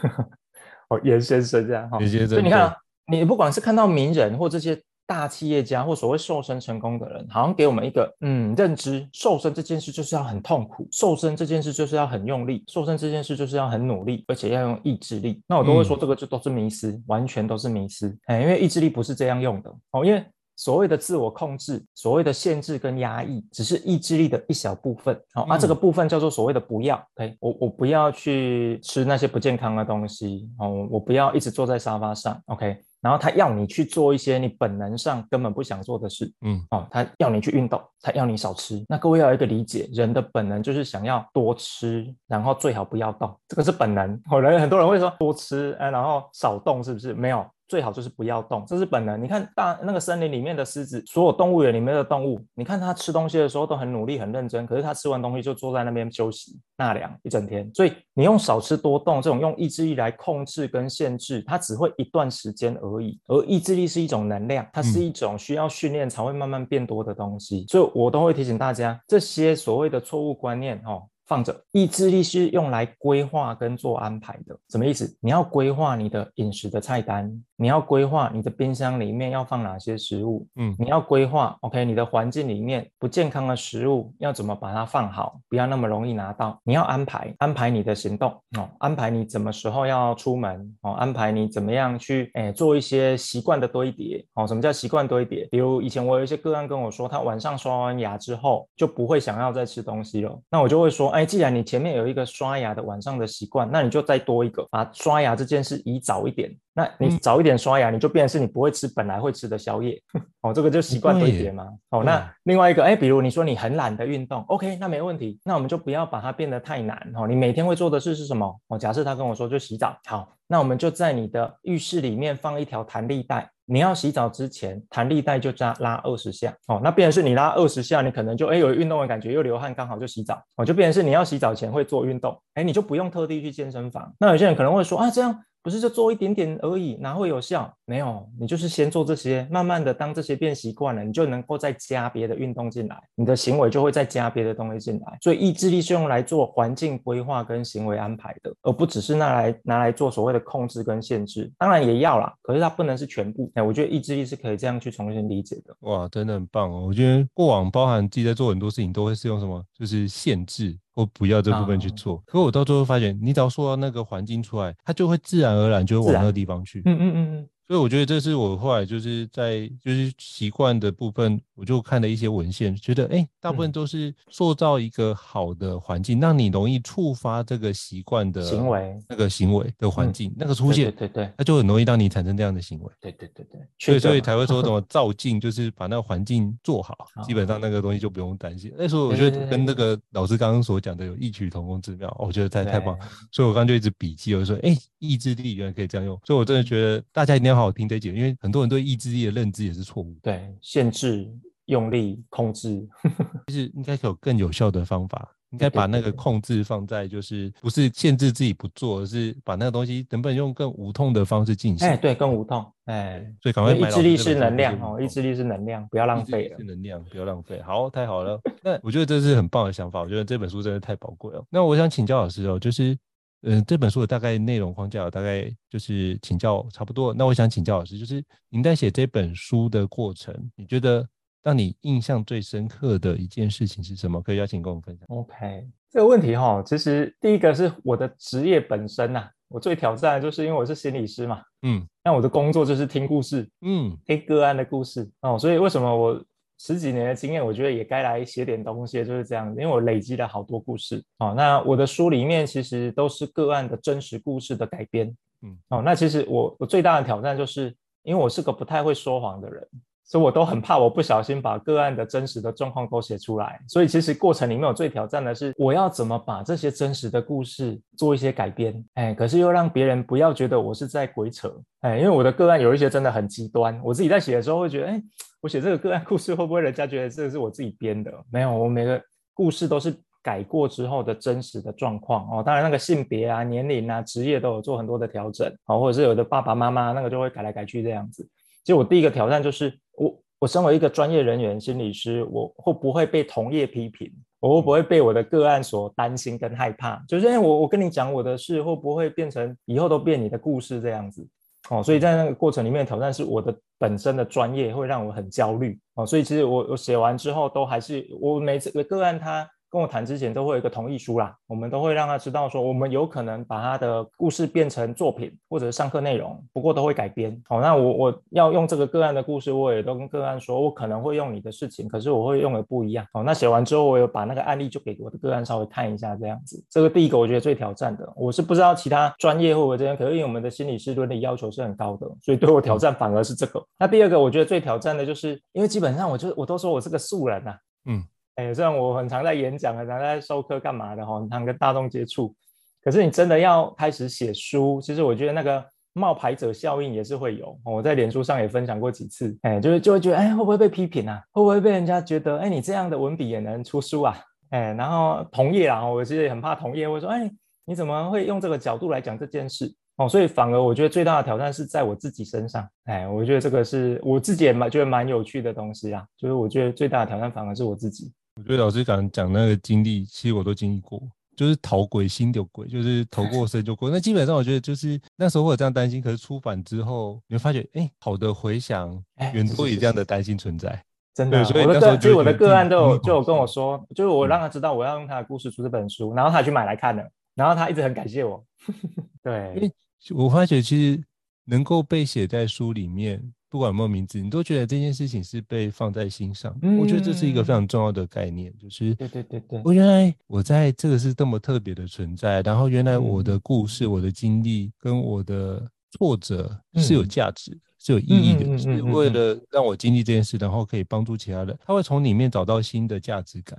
[0.88, 2.76] 哦，严先生这样哈，所以你看啊，
[3.06, 4.82] 你不管是看到名人或这些。
[5.08, 15.42] 大企业家或所谓瘦身成功的人，好像给我们一个嗯认知，瘦身这件事就是要很痛苦，瘦身这件事就是要很用力，瘦身这件事就是要很努力，而且要用意志力。
[15.48, 18.14] 那我都会说这个就都是迷思，嗯、完全都是迷思。
[18.26, 20.04] 哎，因为意志力不是这样用的哦。
[20.04, 20.22] 因为
[20.56, 25.18] 所谓的自我控制，所谓的限制跟压抑，只是意志力的一小部分。
[25.32, 27.02] 好、哦，啊，这个部分叫做所谓的不要。
[27.14, 32.38] OK，我我不要去吃那些不健康的东西哦，我不要一直坐在沙发上。
[32.46, 32.76] OK。
[33.00, 38.84] 然后他要你去做一些你本能上根本不想做的事，嗯，哦，他要你去运动，他要你少吃。
[38.88, 44.20] 那各位要有一个理解，人的本能就是想要多吃，然后最好不要动，这个是本能。
[44.30, 47.14] 哦，人很多人会说多吃，哎，然后少动，是不是？
[47.14, 49.22] 没有，最好就是不要动，这是本能。
[49.22, 57.70] 你看大那个森林里面的狮子，所有动物园里面的动物，你看它吃东西的时候都很努力、很认真，可是它吃完东西就坐在那边休息纳凉一整天。
[57.74, 63.20] 所以你用少吃多动这种用意志力来控制跟限制，它只会一段时间而已。
[63.26, 67.66] 而意志力是一种能量，它是一种需要训练才会慢慢变多的东西。
[67.68, 71.02] 所以我都会提醒大家，这些所谓的错误观念，哦。
[71.26, 74.58] 放着，意志力是用来规划跟做安排的。
[74.70, 75.14] 什么意思？
[75.20, 86.56] 你要规划你的饮食的菜单，你要规划你的冰箱里面要放哪些食物，嗯，你要规划，OK，你的环境里面不健康的食物要怎么把它放好，不要那么容易拿到。
[86.62, 94.46] 你要安排，安排你的行动哦，安排你什么时候要出门哦，安排你怎么样去，哎，做一些习惯的堆叠哦。
[94.46, 95.48] 什么叫习惯堆叠？
[95.50, 106.56] 比如以前我有一些个案跟我说，他晚上刷完牙之后就不会想要再吃东西了，那我就会说，哎，既然你前面有一个刷牙的晚上的习惯，那你就再多一个，把刷牙这件事移早一点。
[106.74, 109.98] 那你早一点刷牙，你就变成是你不会吃本来会吃的宵夜。
[110.42, 111.68] 哦，这个就习惯堆叠嘛。
[111.90, 115.38] 哦，那另外一个，哎，比如你说你很懒得运动，OK，那没问题。
[115.44, 116.96] 那我们就不要把它变得太难。
[117.14, 118.60] 哦，你每天会做的事是什么？
[118.68, 119.96] 哦，假设他跟我说就洗澡。
[120.06, 123.48] 好，那我们就在你的浴室里面放一条弹力带。
[123.70, 126.80] 你要洗澡之前，弹力带就扎拉二十下哦。
[126.82, 130.64] 那变成是你拉二十下，你可能就哎有运动的感觉，又流汗，刚好就洗澡哦。
[130.64, 134.10] 就变成是你要洗澡前会做运动，哎，你就不用特地去健身房。
[134.18, 135.38] 那有些人可能会说啊，这样。
[135.62, 137.72] 不是就做一点点而已，哪会有效？
[137.84, 145.18] 没有，你就是先做这些，慢慢的，当这些变习惯了，你就能够再加别的运动进来，你的行为就会再加别的东西进来。
[145.20, 151.50] 所以意志力是用来做环境规划跟行为安排的，而不只是拿来拿来做所谓的控制跟限制。
[151.58, 153.50] 当然也要啦，可是它不能是全部。
[153.54, 155.74] 哎，我觉得意志力是可以这样去重新理解的。
[155.80, 156.84] 哇，真的很棒哦！
[156.86, 159.62] 我觉得过往包含自己在做很多事情，都会是用什么？
[159.74, 160.78] 就是限制。
[160.98, 166.82] 我不要这部分去做，可我到最后发现，你只要说到那个环境出来，它就会自然而然就会往那个地方去。
[166.86, 167.48] 嗯嗯嗯嗯。
[167.68, 182.90] 所以我觉得这是我后来就是在就是习惯的部分，我就看了一些文献，觉得哎，大部分都是塑造一个好的环境，让你容易触发这个习惯的行为，那个行为的环境那个出现，对对，那就很容易让你产生这样的行为。
[183.02, 188.72] 对对对对，所以所以才会说什么 照镜，就是把那个环境做好，基本上那个东西就不用担心。
[188.78, 192.96] 那时候我觉得跟那个老师刚刚所讲的有异曲同工之妙，我觉得太太棒。
[193.30, 197.57] 所以我刚刚就一直笔记，我就说哎，意志力原来可以这样用，所以我真的觉得大家一定要。
[197.58, 200.16] 好好听这几个，因为很多人对意志力的认知也是错误。
[200.22, 201.28] 对，限制、
[201.66, 202.88] 用力、控制，
[203.48, 205.34] 就是应该有更有效的方法。
[205.50, 211.88] 应该把那个控制放在，就是不是限制自己不做，而是把那个东西能不能用更无痛的方式进行。
[211.88, 212.70] 哎，对，更无痛。
[212.84, 213.88] 哎，所以赶快买。
[213.88, 216.58] 意志力是能量哦，意志力是能量，不要浪费了。
[216.58, 217.62] 是能量，不要浪费。
[217.62, 218.38] 好，太好了。
[218.62, 220.02] 那我觉得这是很棒的想法。
[220.02, 221.42] 我觉得这本书真的太宝贵了。
[221.48, 222.94] 那我想请教老师哦，就是。
[223.42, 227.14] 嗯，这本书的大概内容框架大概就是请教差不多。
[227.14, 231.08] 那我想请教老师，就是您在写这本书的过程，你觉得
[231.42, 234.20] 让你印象最深刻的一件事情是什么？
[234.20, 235.06] 可以邀请跟我们分享。
[235.08, 246.24] OK，这个问题哈，其实第一个是我的职业本身呐、啊，我最挑战的就是因为我是心理师嘛，嗯，那我的工作就是听故事，嗯，听个案的故事哦，所以为什么我？
[246.60, 249.60] 十几年的经验，我觉得也该来写点东西，就是这样子。
[249.60, 251.32] 因为我累积了好多故事哦。
[251.36, 259.64] 那我的书里面其实都是个案的真实故事的改编，嗯，哦，那其实我我最大的挑战就是，因为我是个不太会说谎的人，
[260.04, 263.60] 所以我都很怕我不小心把个案的真实的状况都写出来。
[263.68, 275.00] 所以其实过程里面我最挑战的是，我要怎么把这些真实的故事做一些改编，哎，可是又让别人不要觉得我是在鬼扯，哎，因为我的个案有一些真的很极端，我自己在写的时候会觉得，哎。
[275.40, 278.12] 我写这个个案故事会不会人家觉得这个是我自己编的？
[278.30, 279.00] 没有，我每个
[279.34, 282.42] 故事都是改过之后的真实的状况哦。
[282.42, 288.22] 当然，那个性别啊、年龄啊、职业都有做很多的调整哦，或者是有的爸爸妈妈那个就会改来改去这样子。
[288.64, 294.12] 其实我第一个挑战就是，我我身为一个专业人员、心理师，我会不会被同业批评？
[294.40, 297.02] 我会不会被我的个案所担心跟害怕？
[297.08, 301.26] 就是因为我我跟你讲我的事，会不会变成以后都变你的故事这样子？
[301.70, 309.48] 哦，所以在那个过程里面，挑战是我的本身的专业会让我很焦虑哦，所以其实我我写完之后都还是我每次的个案他。
[309.70, 317.38] 跟我谈之前都会有一个同意书啦，我们都会让他知道说，我们有可能把他的故事变成作品或者是上课内容，不过都会改编。
[317.46, 323.06] 好，那我我要用这个个案的故事，我也都跟个案说，我可能会用你的事情，可是我会用的不一样。
[323.12, 326.64] 好，那写完之后，我有把那个案例就给我的个案稍微看一下，这样子。
[326.70, 333.62] 这个第一个我觉得最挑战的，我是不知道其他专业或者这样，可是因为我们的心理师伦理要求是很高的，所以对我挑战反而是这个。
[333.78, 338.02] 那第二个我觉得最挑战的就是，因为基本上我就我都说我是个素人呐、嗯。
[338.38, 342.32] 哎，虽然我很常在演讲，很常在授课，干嘛的哈，常跟大众接触。
[342.80, 347.58] 可是你真的要开始写书，其实我觉得那个冒牌者效应也是会有。
[347.64, 351.20] 我在脸书上也分享过几次，哎，就是就会觉得，哎，会不会被批评啊？
[351.32, 354.16] 会不会被人家觉得，哎，你这样的文笔也能出书啊？
[354.50, 357.28] 哎，然后同业啊，我其实也很怕同业会说，哎，
[357.64, 359.74] 你怎么会用这个角度来讲这件事？
[359.96, 362.64] 哦，所以反而我觉得最大的挑战是在我自己身上。
[362.84, 366.06] 哎，我觉得这个是我自己也蛮觉得蛮有趣的东西啊。
[366.16, 368.12] 就是我觉得最大的挑战反而是我自己。
[368.38, 371.02] 我觉得老师讲讲那个经历，其实我都经历过，
[371.34, 373.90] 就是逃鬼心有鬼，就是头过身就过。
[373.90, 378.96] 那基本上我觉得就是那时候我有这样担心，可是出版之后你会发觉，哎，好的回响
[379.34, 380.80] 远多于这样的担心存在。
[381.14, 388.44] 真的，所以我的个，就我的个案都有就有跟我说，就是我让他知道我要用他的故事出这本书，然后他去买来看了，然后他一直很感谢我。
[389.20, 389.72] 对，因为
[390.14, 391.02] 我发觉其实
[391.46, 396.56] 能够被写在书里面，不管有没有名字，你都觉得这件事情是被放在心上。
[396.62, 407.56] 嗯、我觉得这是一个非常重要的概念，就是对对对对，我原来我在这个是这么特别的存在，然后原来我的故事、嗯、我的经历跟我的挫折是有价值的。
[407.56, 413.56] 嗯是有意义的，嗯、是为了让我经历这件事，然后可以帮助其他人，他会从里面找到新的价值感。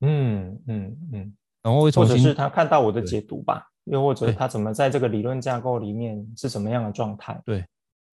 [0.00, 1.32] 嗯嗯嗯，
[1.62, 7.38] 然后会从或者是他看到我的解读吧，又或者他怎么在这个理论架构里面是什么样的状态？
[7.44, 7.62] 对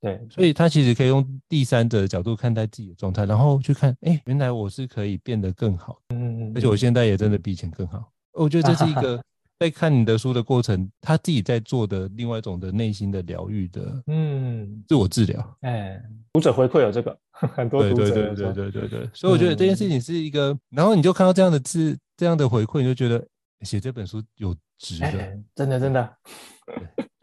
[0.06, 6.00] 对，所以他其实可以用第三者的角度看待自己的状态，然后去看，哎，原来我是可以变得更好。
[6.10, 8.12] 嗯嗯，而且我现在也真的比以前更好。
[8.34, 9.20] 我觉得这是一 个。
[9.58, 15.58] 在看你的书的过程，他自己在做的另外一种的内心的疗愈的，嗯，自我治疗。
[15.62, 15.98] 哎，
[16.34, 19.10] 读者回馈有这个很多读者，对对对对对对对。
[19.14, 23.26] 所以我觉得这件事情是一个，嗯、然后你就看到这样的字，这样的回馈，你就觉得
[23.62, 26.18] 写这本书有值的，哎、真的真的。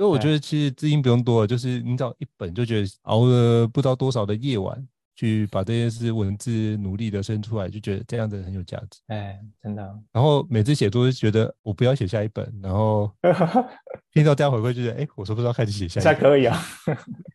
[0.03, 4.85] 所以我觉得其实字音不用多了，就是你找一本就觉得熬了不知道多少的夜晚。
[5.15, 8.99] 去把这件事文字努力的生出来，就觉得这样子很有价值。
[9.09, 9.83] 哎，真的。
[10.11, 13.13] 然后每次写作就觉得我不要写下一本，然后
[14.15, 16.19] 听到这样回馈，就觉得哎，我说不知道开始写下一本。
[16.19, 16.59] 可以啊。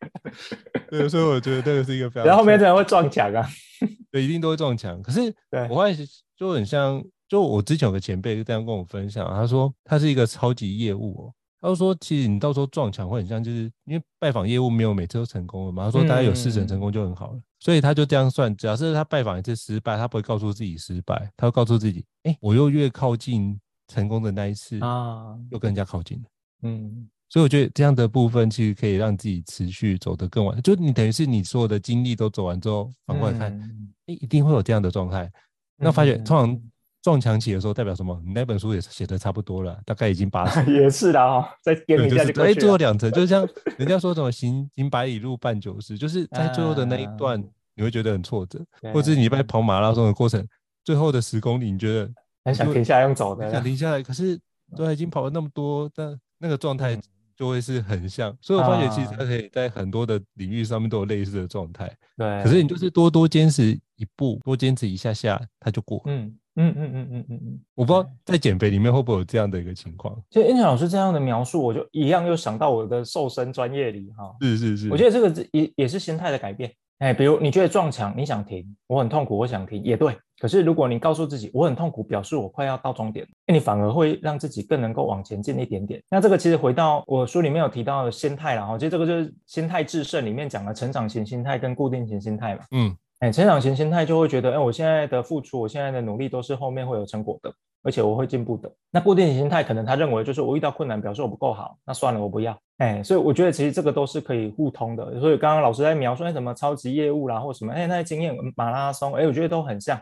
[0.89, 2.25] 对，所以我觉得这个是一个非常。
[2.25, 3.47] 然后后面怎么会撞墙啊？
[4.11, 4.99] 对，一定都会撞墙。
[5.03, 5.21] 可是
[5.69, 6.05] 我发现
[6.35, 11.33] 就很像，就我之前有个前辈这样跟我分享，他说他是一个超级业务哦。
[11.59, 15.85] 他就说，其实你到时候撞墙会很像，就是因为拜访业务没有每次都成功了嘛。
[15.85, 26.25] 他说大概有四成成功就很好了，嗯、所以他就这样算，假设他拜访一次失败，他不会告诉自己失败，他会告诉自己，哎、欸，我又越靠近成功的那一次啊，又更加靠近了。
[26.61, 35.31] 嗯，所以我觉得这样的部分其实可以让自己持续走得更晚，就你等于是你所有的经历都走完之后，反过来看，哎、嗯欸，一定会有这样的状态。
[35.77, 36.61] 那发觉通常。
[37.07, 38.21] 撞墙期的时候代表什么？
[38.25, 40.73] 你那本书也写的差不多了，大概已经 八成。
[40.73, 42.53] 也是的哈、哦，再给你一下就可以。
[42.53, 43.47] 最后两层，就像
[43.79, 47.41] 人家说什么“行行百里路半九十”，就是在最后的那一段，
[47.75, 50.45] 你会觉得很挫折，啊、或者是你在跑马拉松的过程，
[50.83, 52.11] 最后的十公里，你觉得
[52.43, 54.37] 很想停下来用走的，想停下来，可是
[54.75, 56.99] 都，已经跑了那么多，但那个状态
[57.37, 58.35] 就会是很像。
[58.41, 61.89] 所以我发觉，其实它可以在很多的领域上面都有类似的状态。
[62.17, 66.01] 对，可是你就是多多坚持一步，多坚持一下下，它就过。
[66.07, 66.25] 嗯。
[66.25, 70.13] 嗯嗯嗯嗯嗯嗯，嗯我不知道在减肥里面会不会有这样的一个情况。
[70.29, 74.35] 其实燕翔老师这样的描述，我就一样又想到我的瘦身专业里哈。
[74.41, 76.69] 是是是，我觉得这个也也是心态的改变。
[76.99, 80.17] 哎，比如你觉得撞墙，你想停，我很痛苦，我想停，也对。
[80.39, 86.01] 可是如果你告诉自己我很痛苦，表示我快要到终点，那你反而会让自己更能够往前进一点点。
[86.09, 92.63] 那这个其实回到我书里面有提到的心态了哈，其实这个就是心态致胜里面讲的成长型心态跟固定型心态嘛。
[92.71, 92.97] 嗯。
[93.19, 97.51] 哎，成长型心态就会觉得，哎，我现在的付出，我现在的努力都是后面会有成果的，
[97.81, 98.71] 而且我会进步的。
[98.91, 102.55] 那固定型心态可能他认为就是我遇到困难，表示我不够好，那算了，我不要。
[102.77, 105.19] 哎，所以我觉得其实这个都是可以互通的。
[105.19, 109.99] 所以刚刚老师在描述那什么超级业务啦，或什么哎那些经验马拉松，哎，我觉得都很像，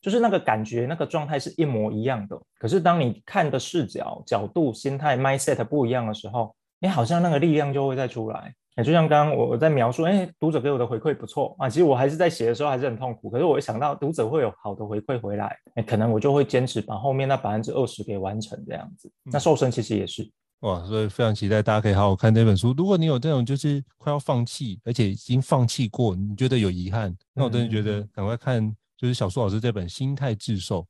[0.00, 2.40] 就是那个感觉、那个状态是一模一样的。
[2.60, 8.54] 可是当你看的视角、角度、心态、mindset 不一样的时候，你，好像那个力量就会再出来。
[8.76, 11.68] 哎，就像刚刚我我在描述，哎，读者给我的回馈不错啊。
[11.68, 19.12] 其实我还是在写的时候还是很痛苦，可是我一想到读者会有好的回馈回来，哎，可能我就会坚持把后面那百分之二十给完成这样子。
[19.24, 20.26] 那瘦身其实也是
[20.60, 22.72] 哇，所以非常期待大家可以好好看这本书。
[22.74, 30.80] 如果你有这种就是快要放弃，而且已经放弃过，你觉得有遗憾，那我真的觉得赶快看，就是小树老师这本《心态致瘦》，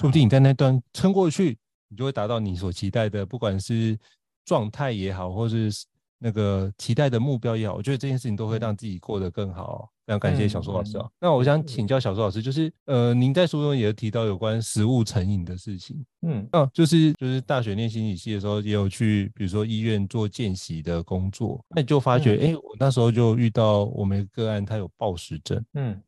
[0.00, 1.56] 说不定你在那段撑过去，
[1.88, 3.96] 你就会达到你所期待的，不管是
[4.44, 5.70] 状态也好，或是。
[6.18, 9.90] 那个期待的目标也好，我觉得这件事情都会让自己过得更好。
[10.06, 11.04] 非常感谢小苏老师啊。
[11.04, 16.02] 嗯、那我想请教小苏老师，就是呃，您在书中也提到有关食物成瘾的事情。
[16.22, 25.62] 嗯，啊，就是就是大学念心理系的时候，也有去比如说医院做见习的工作，那你就发觉，哎、嗯欸，我那时候就遇到我们个案，他有暴食症。
[25.74, 26.00] 嗯，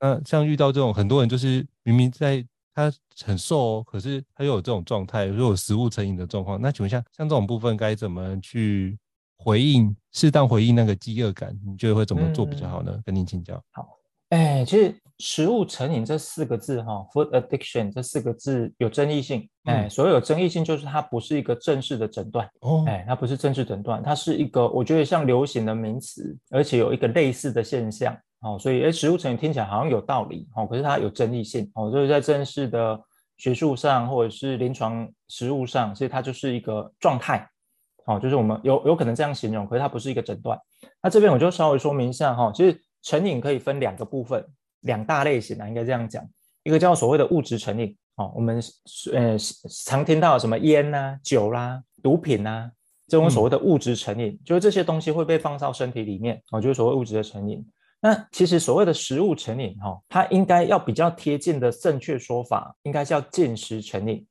[0.00, 2.44] 那像遇到这种很多人，就是明明在
[2.74, 2.92] 他
[3.24, 6.60] 很瘦哦，可是他又有这种状态，又有食物成瘾的状况。
[6.60, 8.98] 那请问一下，像这种部分该怎么去？
[9.36, 12.92] 回应，适当回应那个饥饿感，你觉得会怎么做比较好呢？
[12.94, 13.62] 嗯、跟您请教。
[13.72, 13.88] 好，
[14.30, 19.48] 哎、欸，其实食物成瘾这四个字哈，food addiction 这四个字有争议性。
[19.64, 22.48] 哎、嗯欸，所谓有争议性，就是它不是一个正式的诊断。
[22.60, 28.16] 哦，哎、欸，它不是正式诊断，它是一个我觉得像流行的名词，而且有一个类似的现象。
[28.40, 30.48] 哦，所以哎，食物成瘾听起来好像有道理。
[30.54, 31.70] 哦，可是它有争议性。
[31.74, 33.00] 哦，就是在正式的
[33.36, 37.48] 学术上或者是临床实务上，所以它就是一个状态。
[38.06, 40.58] 哦，就是我们有有可能这样形容，可是它不是一个诊断。
[41.02, 44.44] 那这边我就稍微说明一下哈，其实成瘾可以分两个部分，
[44.80, 46.24] 两大类型啊，应该这样讲。
[46.62, 48.60] 一个叫所谓的物质成瘾，哦，我们
[49.12, 49.36] 呃
[49.84, 52.70] 常听到什么烟呐、酒啦、毒品呐、
[53.06, 57.62] 这种所谓的物质成瘾，就是这些东西会被放到身体里面，哦，就是所谓物质的成瘾。
[58.00, 64.26] 那其实所谓的食物成瘾，哈，它应该要比较贴近的正确说法，应该叫进食成瘾，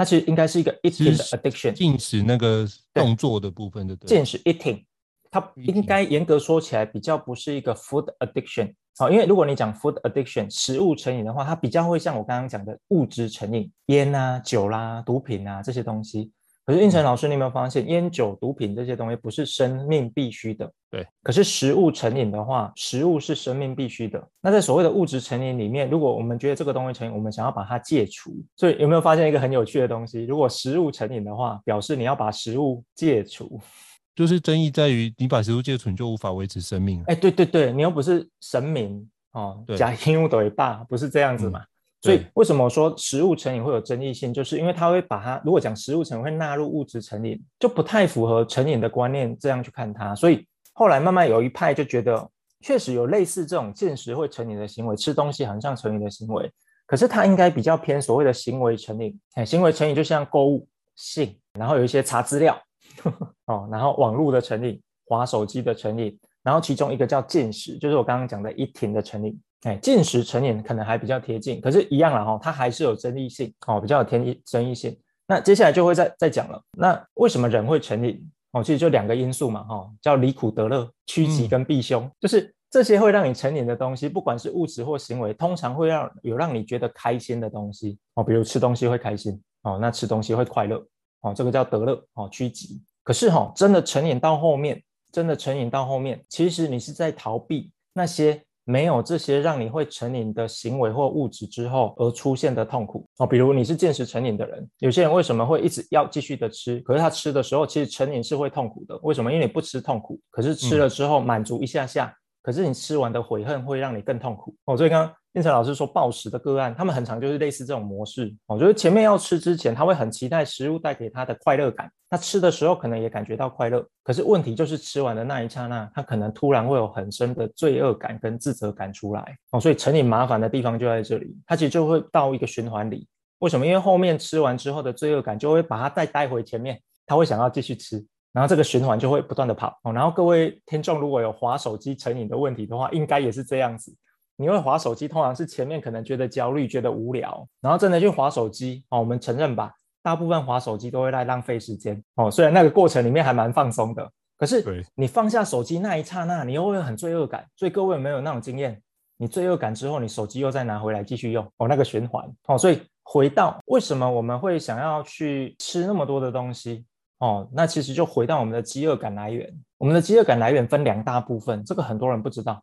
[0.00, 4.82] 它其实应该是一个 eating 的 addiction，进食那个动作的部分的，对，进食 eating，
[5.30, 16.32] 它应该严格说起来比较不是一个 food addiction，好，因为如果你讲 food addiction 食物成瘾的话，它比较会像我刚刚讲的物质成瘾，烟啊、酒啦、啊、毒品啊这些东西。
[16.70, 20.70] 可是应成老师，你有没有发现，烟酒毒品这些东西不是生命必须的？
[20.88, 21.04] 对。
[21.20, 24.24] 可是食物成瘾的话，食物是生命必须的。
[24.40, 30.24] 那在所谓的物质成瘾里面，如果我们觉得这个东西成瘾，我们想要把它戒除，所以有没有发现一个很有趣的东西？
[30.24, 33.60] 如果食物成瘾的话，表示你要把食物戒除，
[34.14, 37.02] 就是争议在于你把食物戒除，你就无法维持生命。
[37.06, 41.60] 哎，对对对，你又不是神明哦，假因物的尾巴不是这样子嘛？
[41.60, 41.66] 嗯
[42.02, 44.32] 所以为什么说食物成瘾会有争议性？
[44.32, 50.14] 就是因为它会把它，如果讲食物成瘾会纳入物质成瘾，就不太符合成瘾的观念，这样去看它。
[50.14, 52.26] 所以后来慢慢有一派就觉得，
[52.60, 56.50] 确实有类似这种进食会成瘾的行为，吃东西很像成瘾的行为，
[56.86, 59.18] 可是它应该比较偏所谓的行为成瘾。
[59.34, 62.58] 哎，行为成瘾就像购物、性，然后有一些查资料，
[63.44, 69.40] 哦，然后网络的成瘾、滑手机的成瘾，然后其中一个叫进食，就是我刚刚讲的 eating 的成瘾。
[69.62, 74.98] 哎，进食成瘾可能还比较贴近，可是，一样了哈，它还是有争议性哦，比较有天争议性。
[75.26, 76.58] 那接下来就会再再讲了。
[76.78, 78.18] 那为什么人会成瘾？
[78.52, 90.82] 哦，其实就两个因素嘛，哈，叫离苦得乐、趋吉跟避凶，嗯、就是这些会让你成瘾的东西，不管是物质或行为，通常会让有让你觉得开心的东西哦，比如吃东西会开心哦，那吃东西会快乐
[91.20, 92.82] 哦，这个叫得乐哦，趋吉。
[93.04, 94.82] 可是哈，真的成瘾到后面，
[95.12, 98.42] 真的成瘾到后面，其实你是在逃避那些。
[98.64, 106.78] 没有这些让你会成瘾的行为或物质之后而出现的痛苦哦，比如你是进食成瘾的人，有些人为什么会一直要继续的吃？
[106.80, 109.32] 可是他吃的时候其实成瘾是会痛苦的，为什么？
[109.32, 114.76] 因为你不吃痛苦，可是吃了之后满足一下下，嗯、可是你吃完的悔恨会让你更痛苦哦。
[114.76, 121.90] 所以刚刚胤丞老师说暴食的个案，他们很常就是类似这种模式哦，就是前面要吃之前，他会很期待食物带给他的快乐感。
[122.08, 133.06] 他吃的时候可能也感觉到快乐，可是问题就是吃完的那一刹那，他可能突然会有很深的罪恶感跟自责感出来哦，所以成瘾麻烦的地方就在这里，他其实就会到一个循环里。
[133.38, 133.64] 为什么？
[133.64, 139.92] 因为后面吃完之后的罪恶感就会把他再带回前面，他会想要继续吃，然后这个循环就会不断的跑哦。
[139.92, 143.94] 然后各位听众如果有滑手机成瘾的问题的话，应该也是这样子。
[144.36, 148.98] 你会滑手机，通常是前面可能觉得焦虑、觉得无聊，然后真的去滑手机哦。
[148.98, 149.72] 我们承认吧。
[150.02, 157.46] 大部分滑手机都会在浪费时间哦，虽然那个过程里面还蛮放松的，可是你放下手机那一刹那，你又会很罪恶感。
[157.54, 158.80] 所以各位有没有那种经验？
[159.18, 162.56] 你罪恶感之后，你手机又再拿回来继续用哦，那个循环哦。
[162.56, 166.86] 所以回到为什么我们会想要去吃那么多的东西
[167.20, 167.48] 哦？
[167.52, 169.48] 那其实就回到我们的饥饿感来源。
[169.78, 172.62] 我们的饥饿感来源分两大部分，这个很多人不知道。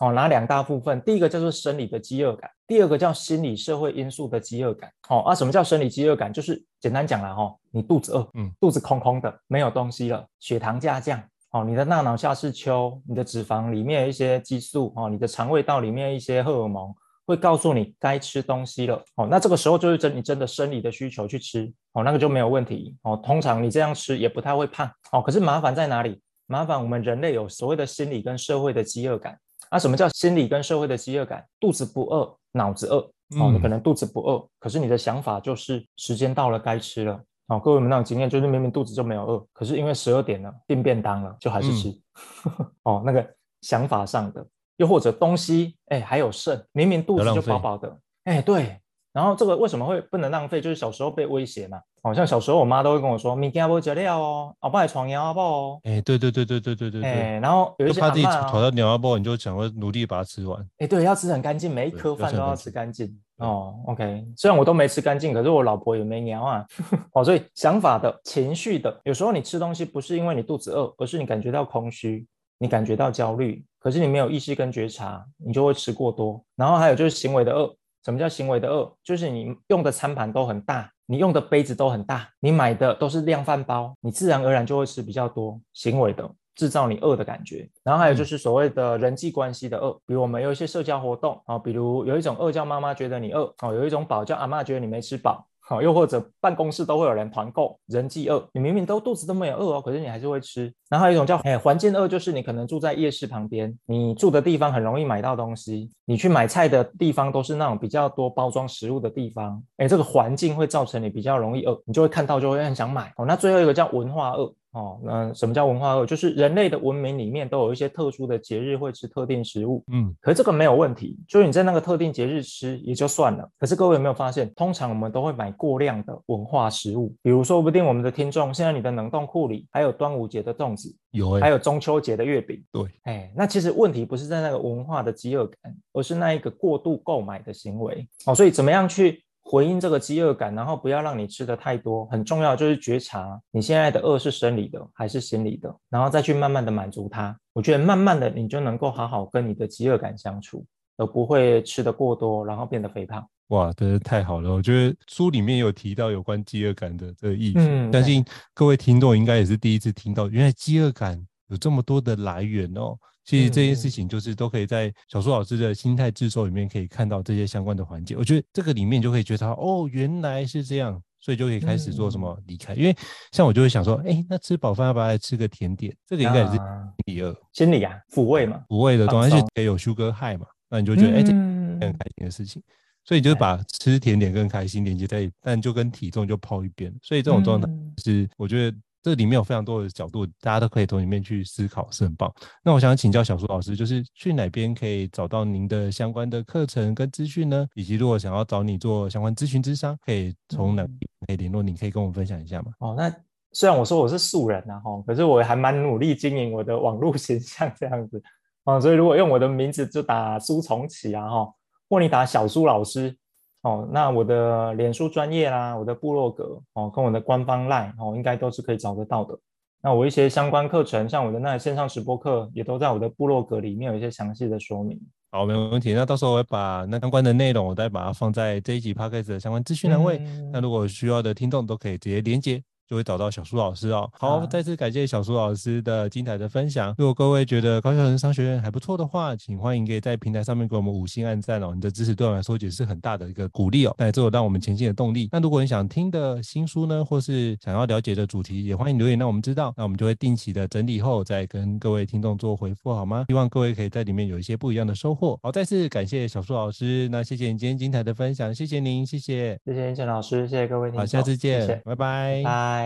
[0.00, 1.00] 哦，哪两大部分？
[1.00, 4.88] 第一个叫做生理的饥饿感，第二个叫心理社会因素的饥饿感。
[5.08, 6.32] 哦啊，什么叫生理饥饿感？
[6.32, 16.94] 就是简单讲了哈，你肚子饿，嗯，肚子空空的，没有东西了，血糖下降，哦，你的大脑下视丘，你的脂肪里面有一些激素，哦，你的肠胃道里面一些荷尔蒙
[17.28, 19.04] 会告诉你该吃东西了。
[19.16, 22.96] 哦，那这个时候就是真你真的生理的需求去吃，哦，那个就没有问题。
[23.02, 24.90] 哦，通常你这样吃也不太会胖。
[25.12, 26.20] 哦，可是麻烦在哪里？
[26.46, 29.38] 麻烦我们人类有所谓的心理跟社会的饥饿感。
[29.68, 31.46] 啊，什么叫心理跟社会的饥饿感？
[31.60, 32.98] 肚子不饿，脑子饿。
[33.38, 37.20] 哦，你可能肚子不饿，可是你的想法就是时间到了该吃了。
[37.48, 41.90] 哦，各位有没有那种经验，就是明明肚子就没有饿，可是因为十二点了订便当了，就还是吃。
[41.90, 43.26] 嗯、 哦，那个
[43.60, 44.46] 想法上的，
[44.78, 48.80] 又或者东西，哎，还有剩，明明肚子就饱饱的，哎，对。
[49.10, 50.60] 然后这个为什么会不能浪费？
[50.60, 51.80] 就是小时候被威胁嘛。
[52.02, 57.10] 好像小时候我妈都会跟我说：“明天不吃料哦，我帮你闯尿包哦。”哎，对对对对对对对对。
[57.10, 60.64] 哎，然后有一些怕自己闯到尿包，你就想要努力把它吃完。
[60.76, 63.18] 哎，对，要吃很干净，每一颗饭都要吃干净。
[63.38, 66.64] 哦，OK，虽然我都没吃干净，可是我老婆也没鸟啊。
[67.14, 72.24] 哦，所以想法的、情绪的，有时候你吃东西不是因为你肚子饿，而是你感觉到空虚，
[72.58, 76.44] 你感觉到焦虑，可是你没有意识跟觉察，你就会吃过多。
[76.56, 78.92] 然后还有就是行为的饿，什么叫行为的饿？
[79.02, 85.60] 就是你用的餐盘都很大，你用的杯子都很大，你买的都是量饭包，你自然而然就会吃比较多。
[85.72, 86.30] 行为的。
[86.58, 95.46] 制造你饿的感觉，然后还有就是所谓的人际关系的饿，比如我们有一些社交活动啊，比如有一种饿叫妈妈觉得你饿哦，有一种饱叫阿妈觉得你没吃饱。
[95.68, 100.72] 好，又或者办公室都会有人团购，人际饿，你明明都肚子都没有饿哦，可是你还是会吃。
[100.88, 113.12] 然后还有一种叫哎环境饿，就是你可能住在夜市旁边，你住的地方很容易买到东西，你去买菜的地方都是那种比较多包装食物的地方，哎，这个环境会造成你比较容易饿，你就会看到就会很想买。
[113.18, 114.50] 哦，那最后一个叫文化饿。
[114.78, 116.06] 哦，那什么叫文化饿？
[116.06, 123.50] 就是人类的文明里面都有一些特殊的节日会吃特定食物，嗯，可是这个没有问题，就是你在那个特定节日吃也就算了。
[123.58, 138.06] 可是各位有没有发现，通常我们都会买过量的文化食物，比如说不定我们的听众现在你的冷冻库里还有端午节的粽子，有、欸，还有中秋节的月饼，对，哎，那其实问题不是在那个文化的饥饿感，而是那一个过度购买的行为。
[138.26, 139.24] 哦，所以怎么样去？
[139.50, 147.34] 回应这个饥饿感，然后不要让你吃的太多，很重要就是觉察你现在的饿是生理的还是心理的，然后再去慢慢的满足它。
[147.54, 150.66] 我觉得慢慢的你就能够好好跟你的饥饿感相处，
[150.98, 153.26] 而不会吃得过多，然后变得肥胖。
[153.48, 154.52] 哇，真是太好了！
[154.52, 158.22] 我觉得书里面有提到有关饥饿感的这个议题，嗯，相信
[158.52, 162.94] 各位听众应该也是第一次听到，原来饥饿感有这么多的来源哦。
[163.28, 168.16] 其实这件事情就是都可以在小树老师的心态制作里面可以看到这些相关的环节。
[168.16, 172.72] 我觉得这个里面就可以觉得哦，原来是这样，所以就可以开始做什么离开。
[172.72, 172.96] 因为
[173.32, 175.94] 像我就会想说，哎，那吃饱饭要不要来吃个甜点？
[176.06, 176.62] 这个应该也是心
[177.04, 182.62] 理饿，心理啊，抚慰嘛，抚慰的东西，而且也有 sugar high 嘛，那你就觉得哎，这很开心的事情。
[183.04, 186.90] 所以就是把吃甜点跟开心连接在，但就跟体重就抛一边。
[187.02, 187.68] 所以这种状态
[188.02, 188.74] 是我觉得。
[189.02, 192.32] 这里面有非常多的角度，大家都可以从里面去思考，是很棒。
[192.64, 197.66] 那我想请教小苏老师，就是去哪边可以找到您的相关的课程跟资讯呢？
[197.74, 201.74] 以及如果想要找你做相关咨询之商，可以从哪边可以联络你？
[201.74, 202.72] 可以跟我们分享一下吗？
[202.80, 203.08] 哦，那
[203.52, 208.22] 虽然我说我是素人啊，哈，可是我还蛮努力经营我的网络形象这样子
[208.64, 211.54] 啊，所以如果用我的名字就打苏从启啊，哈，
[211.88, 213.16] 或你打小苏老师。
[213.62, 219.38] 哦，那我的脸书专业啦，我的部落格哦，跟我的官方 LINE 哦，应该都是可以找得到的。
[219.82, 225.00] 那我一些相关课程，像我的那线上直播课，也都在我的部落格里面有一些详细的说明。
[225.30, 225.92] 好，没问题。
[225.92, 230.18] 那到时候我会把那相关的内容，我再把它放在这一集 Podcast 的相关资讯栏位。
[230.18, 232.62] 嗯、那如果需要的听众都可以直接连接。
[232.88, 234.10] 就会找到小苏老师哦。
[234.18, 236.94] 好，再次感谢小苏老师的精彩的分享。
[236.96, 241.72] 如果各位觉得高校人生商学院还不错的话，请欢迎可以在平台上面给我们五星按赞哦。
[241.74, 245.28] 你的支持对我来说也是很大的一个鼓励哦，那也是让我们前进的动力。
[245.30, 249.74] 那如果你想听的新书呢，或是想要了解的主题，也欢迎留言让我们知道。
[249.76, 253.26] 那我们就会定期的整理后再跟各位听众做回复，好吗？
[253.28, 255.38] 希望各位可以在里面有一些不一样的收获。
[255.42, 262.77] 好，再次感谢小苏老师，那谢谢你今天精彩的分享，谢谢您，谢谢，谢谢英老师，谢谢各位听众，好，下次见，谢谢拜拜，拜。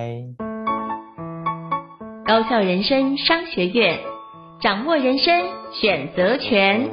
[2.27, 3.99] 高校人生商学院，
[4.61, 6.89] 掌握人生选择权。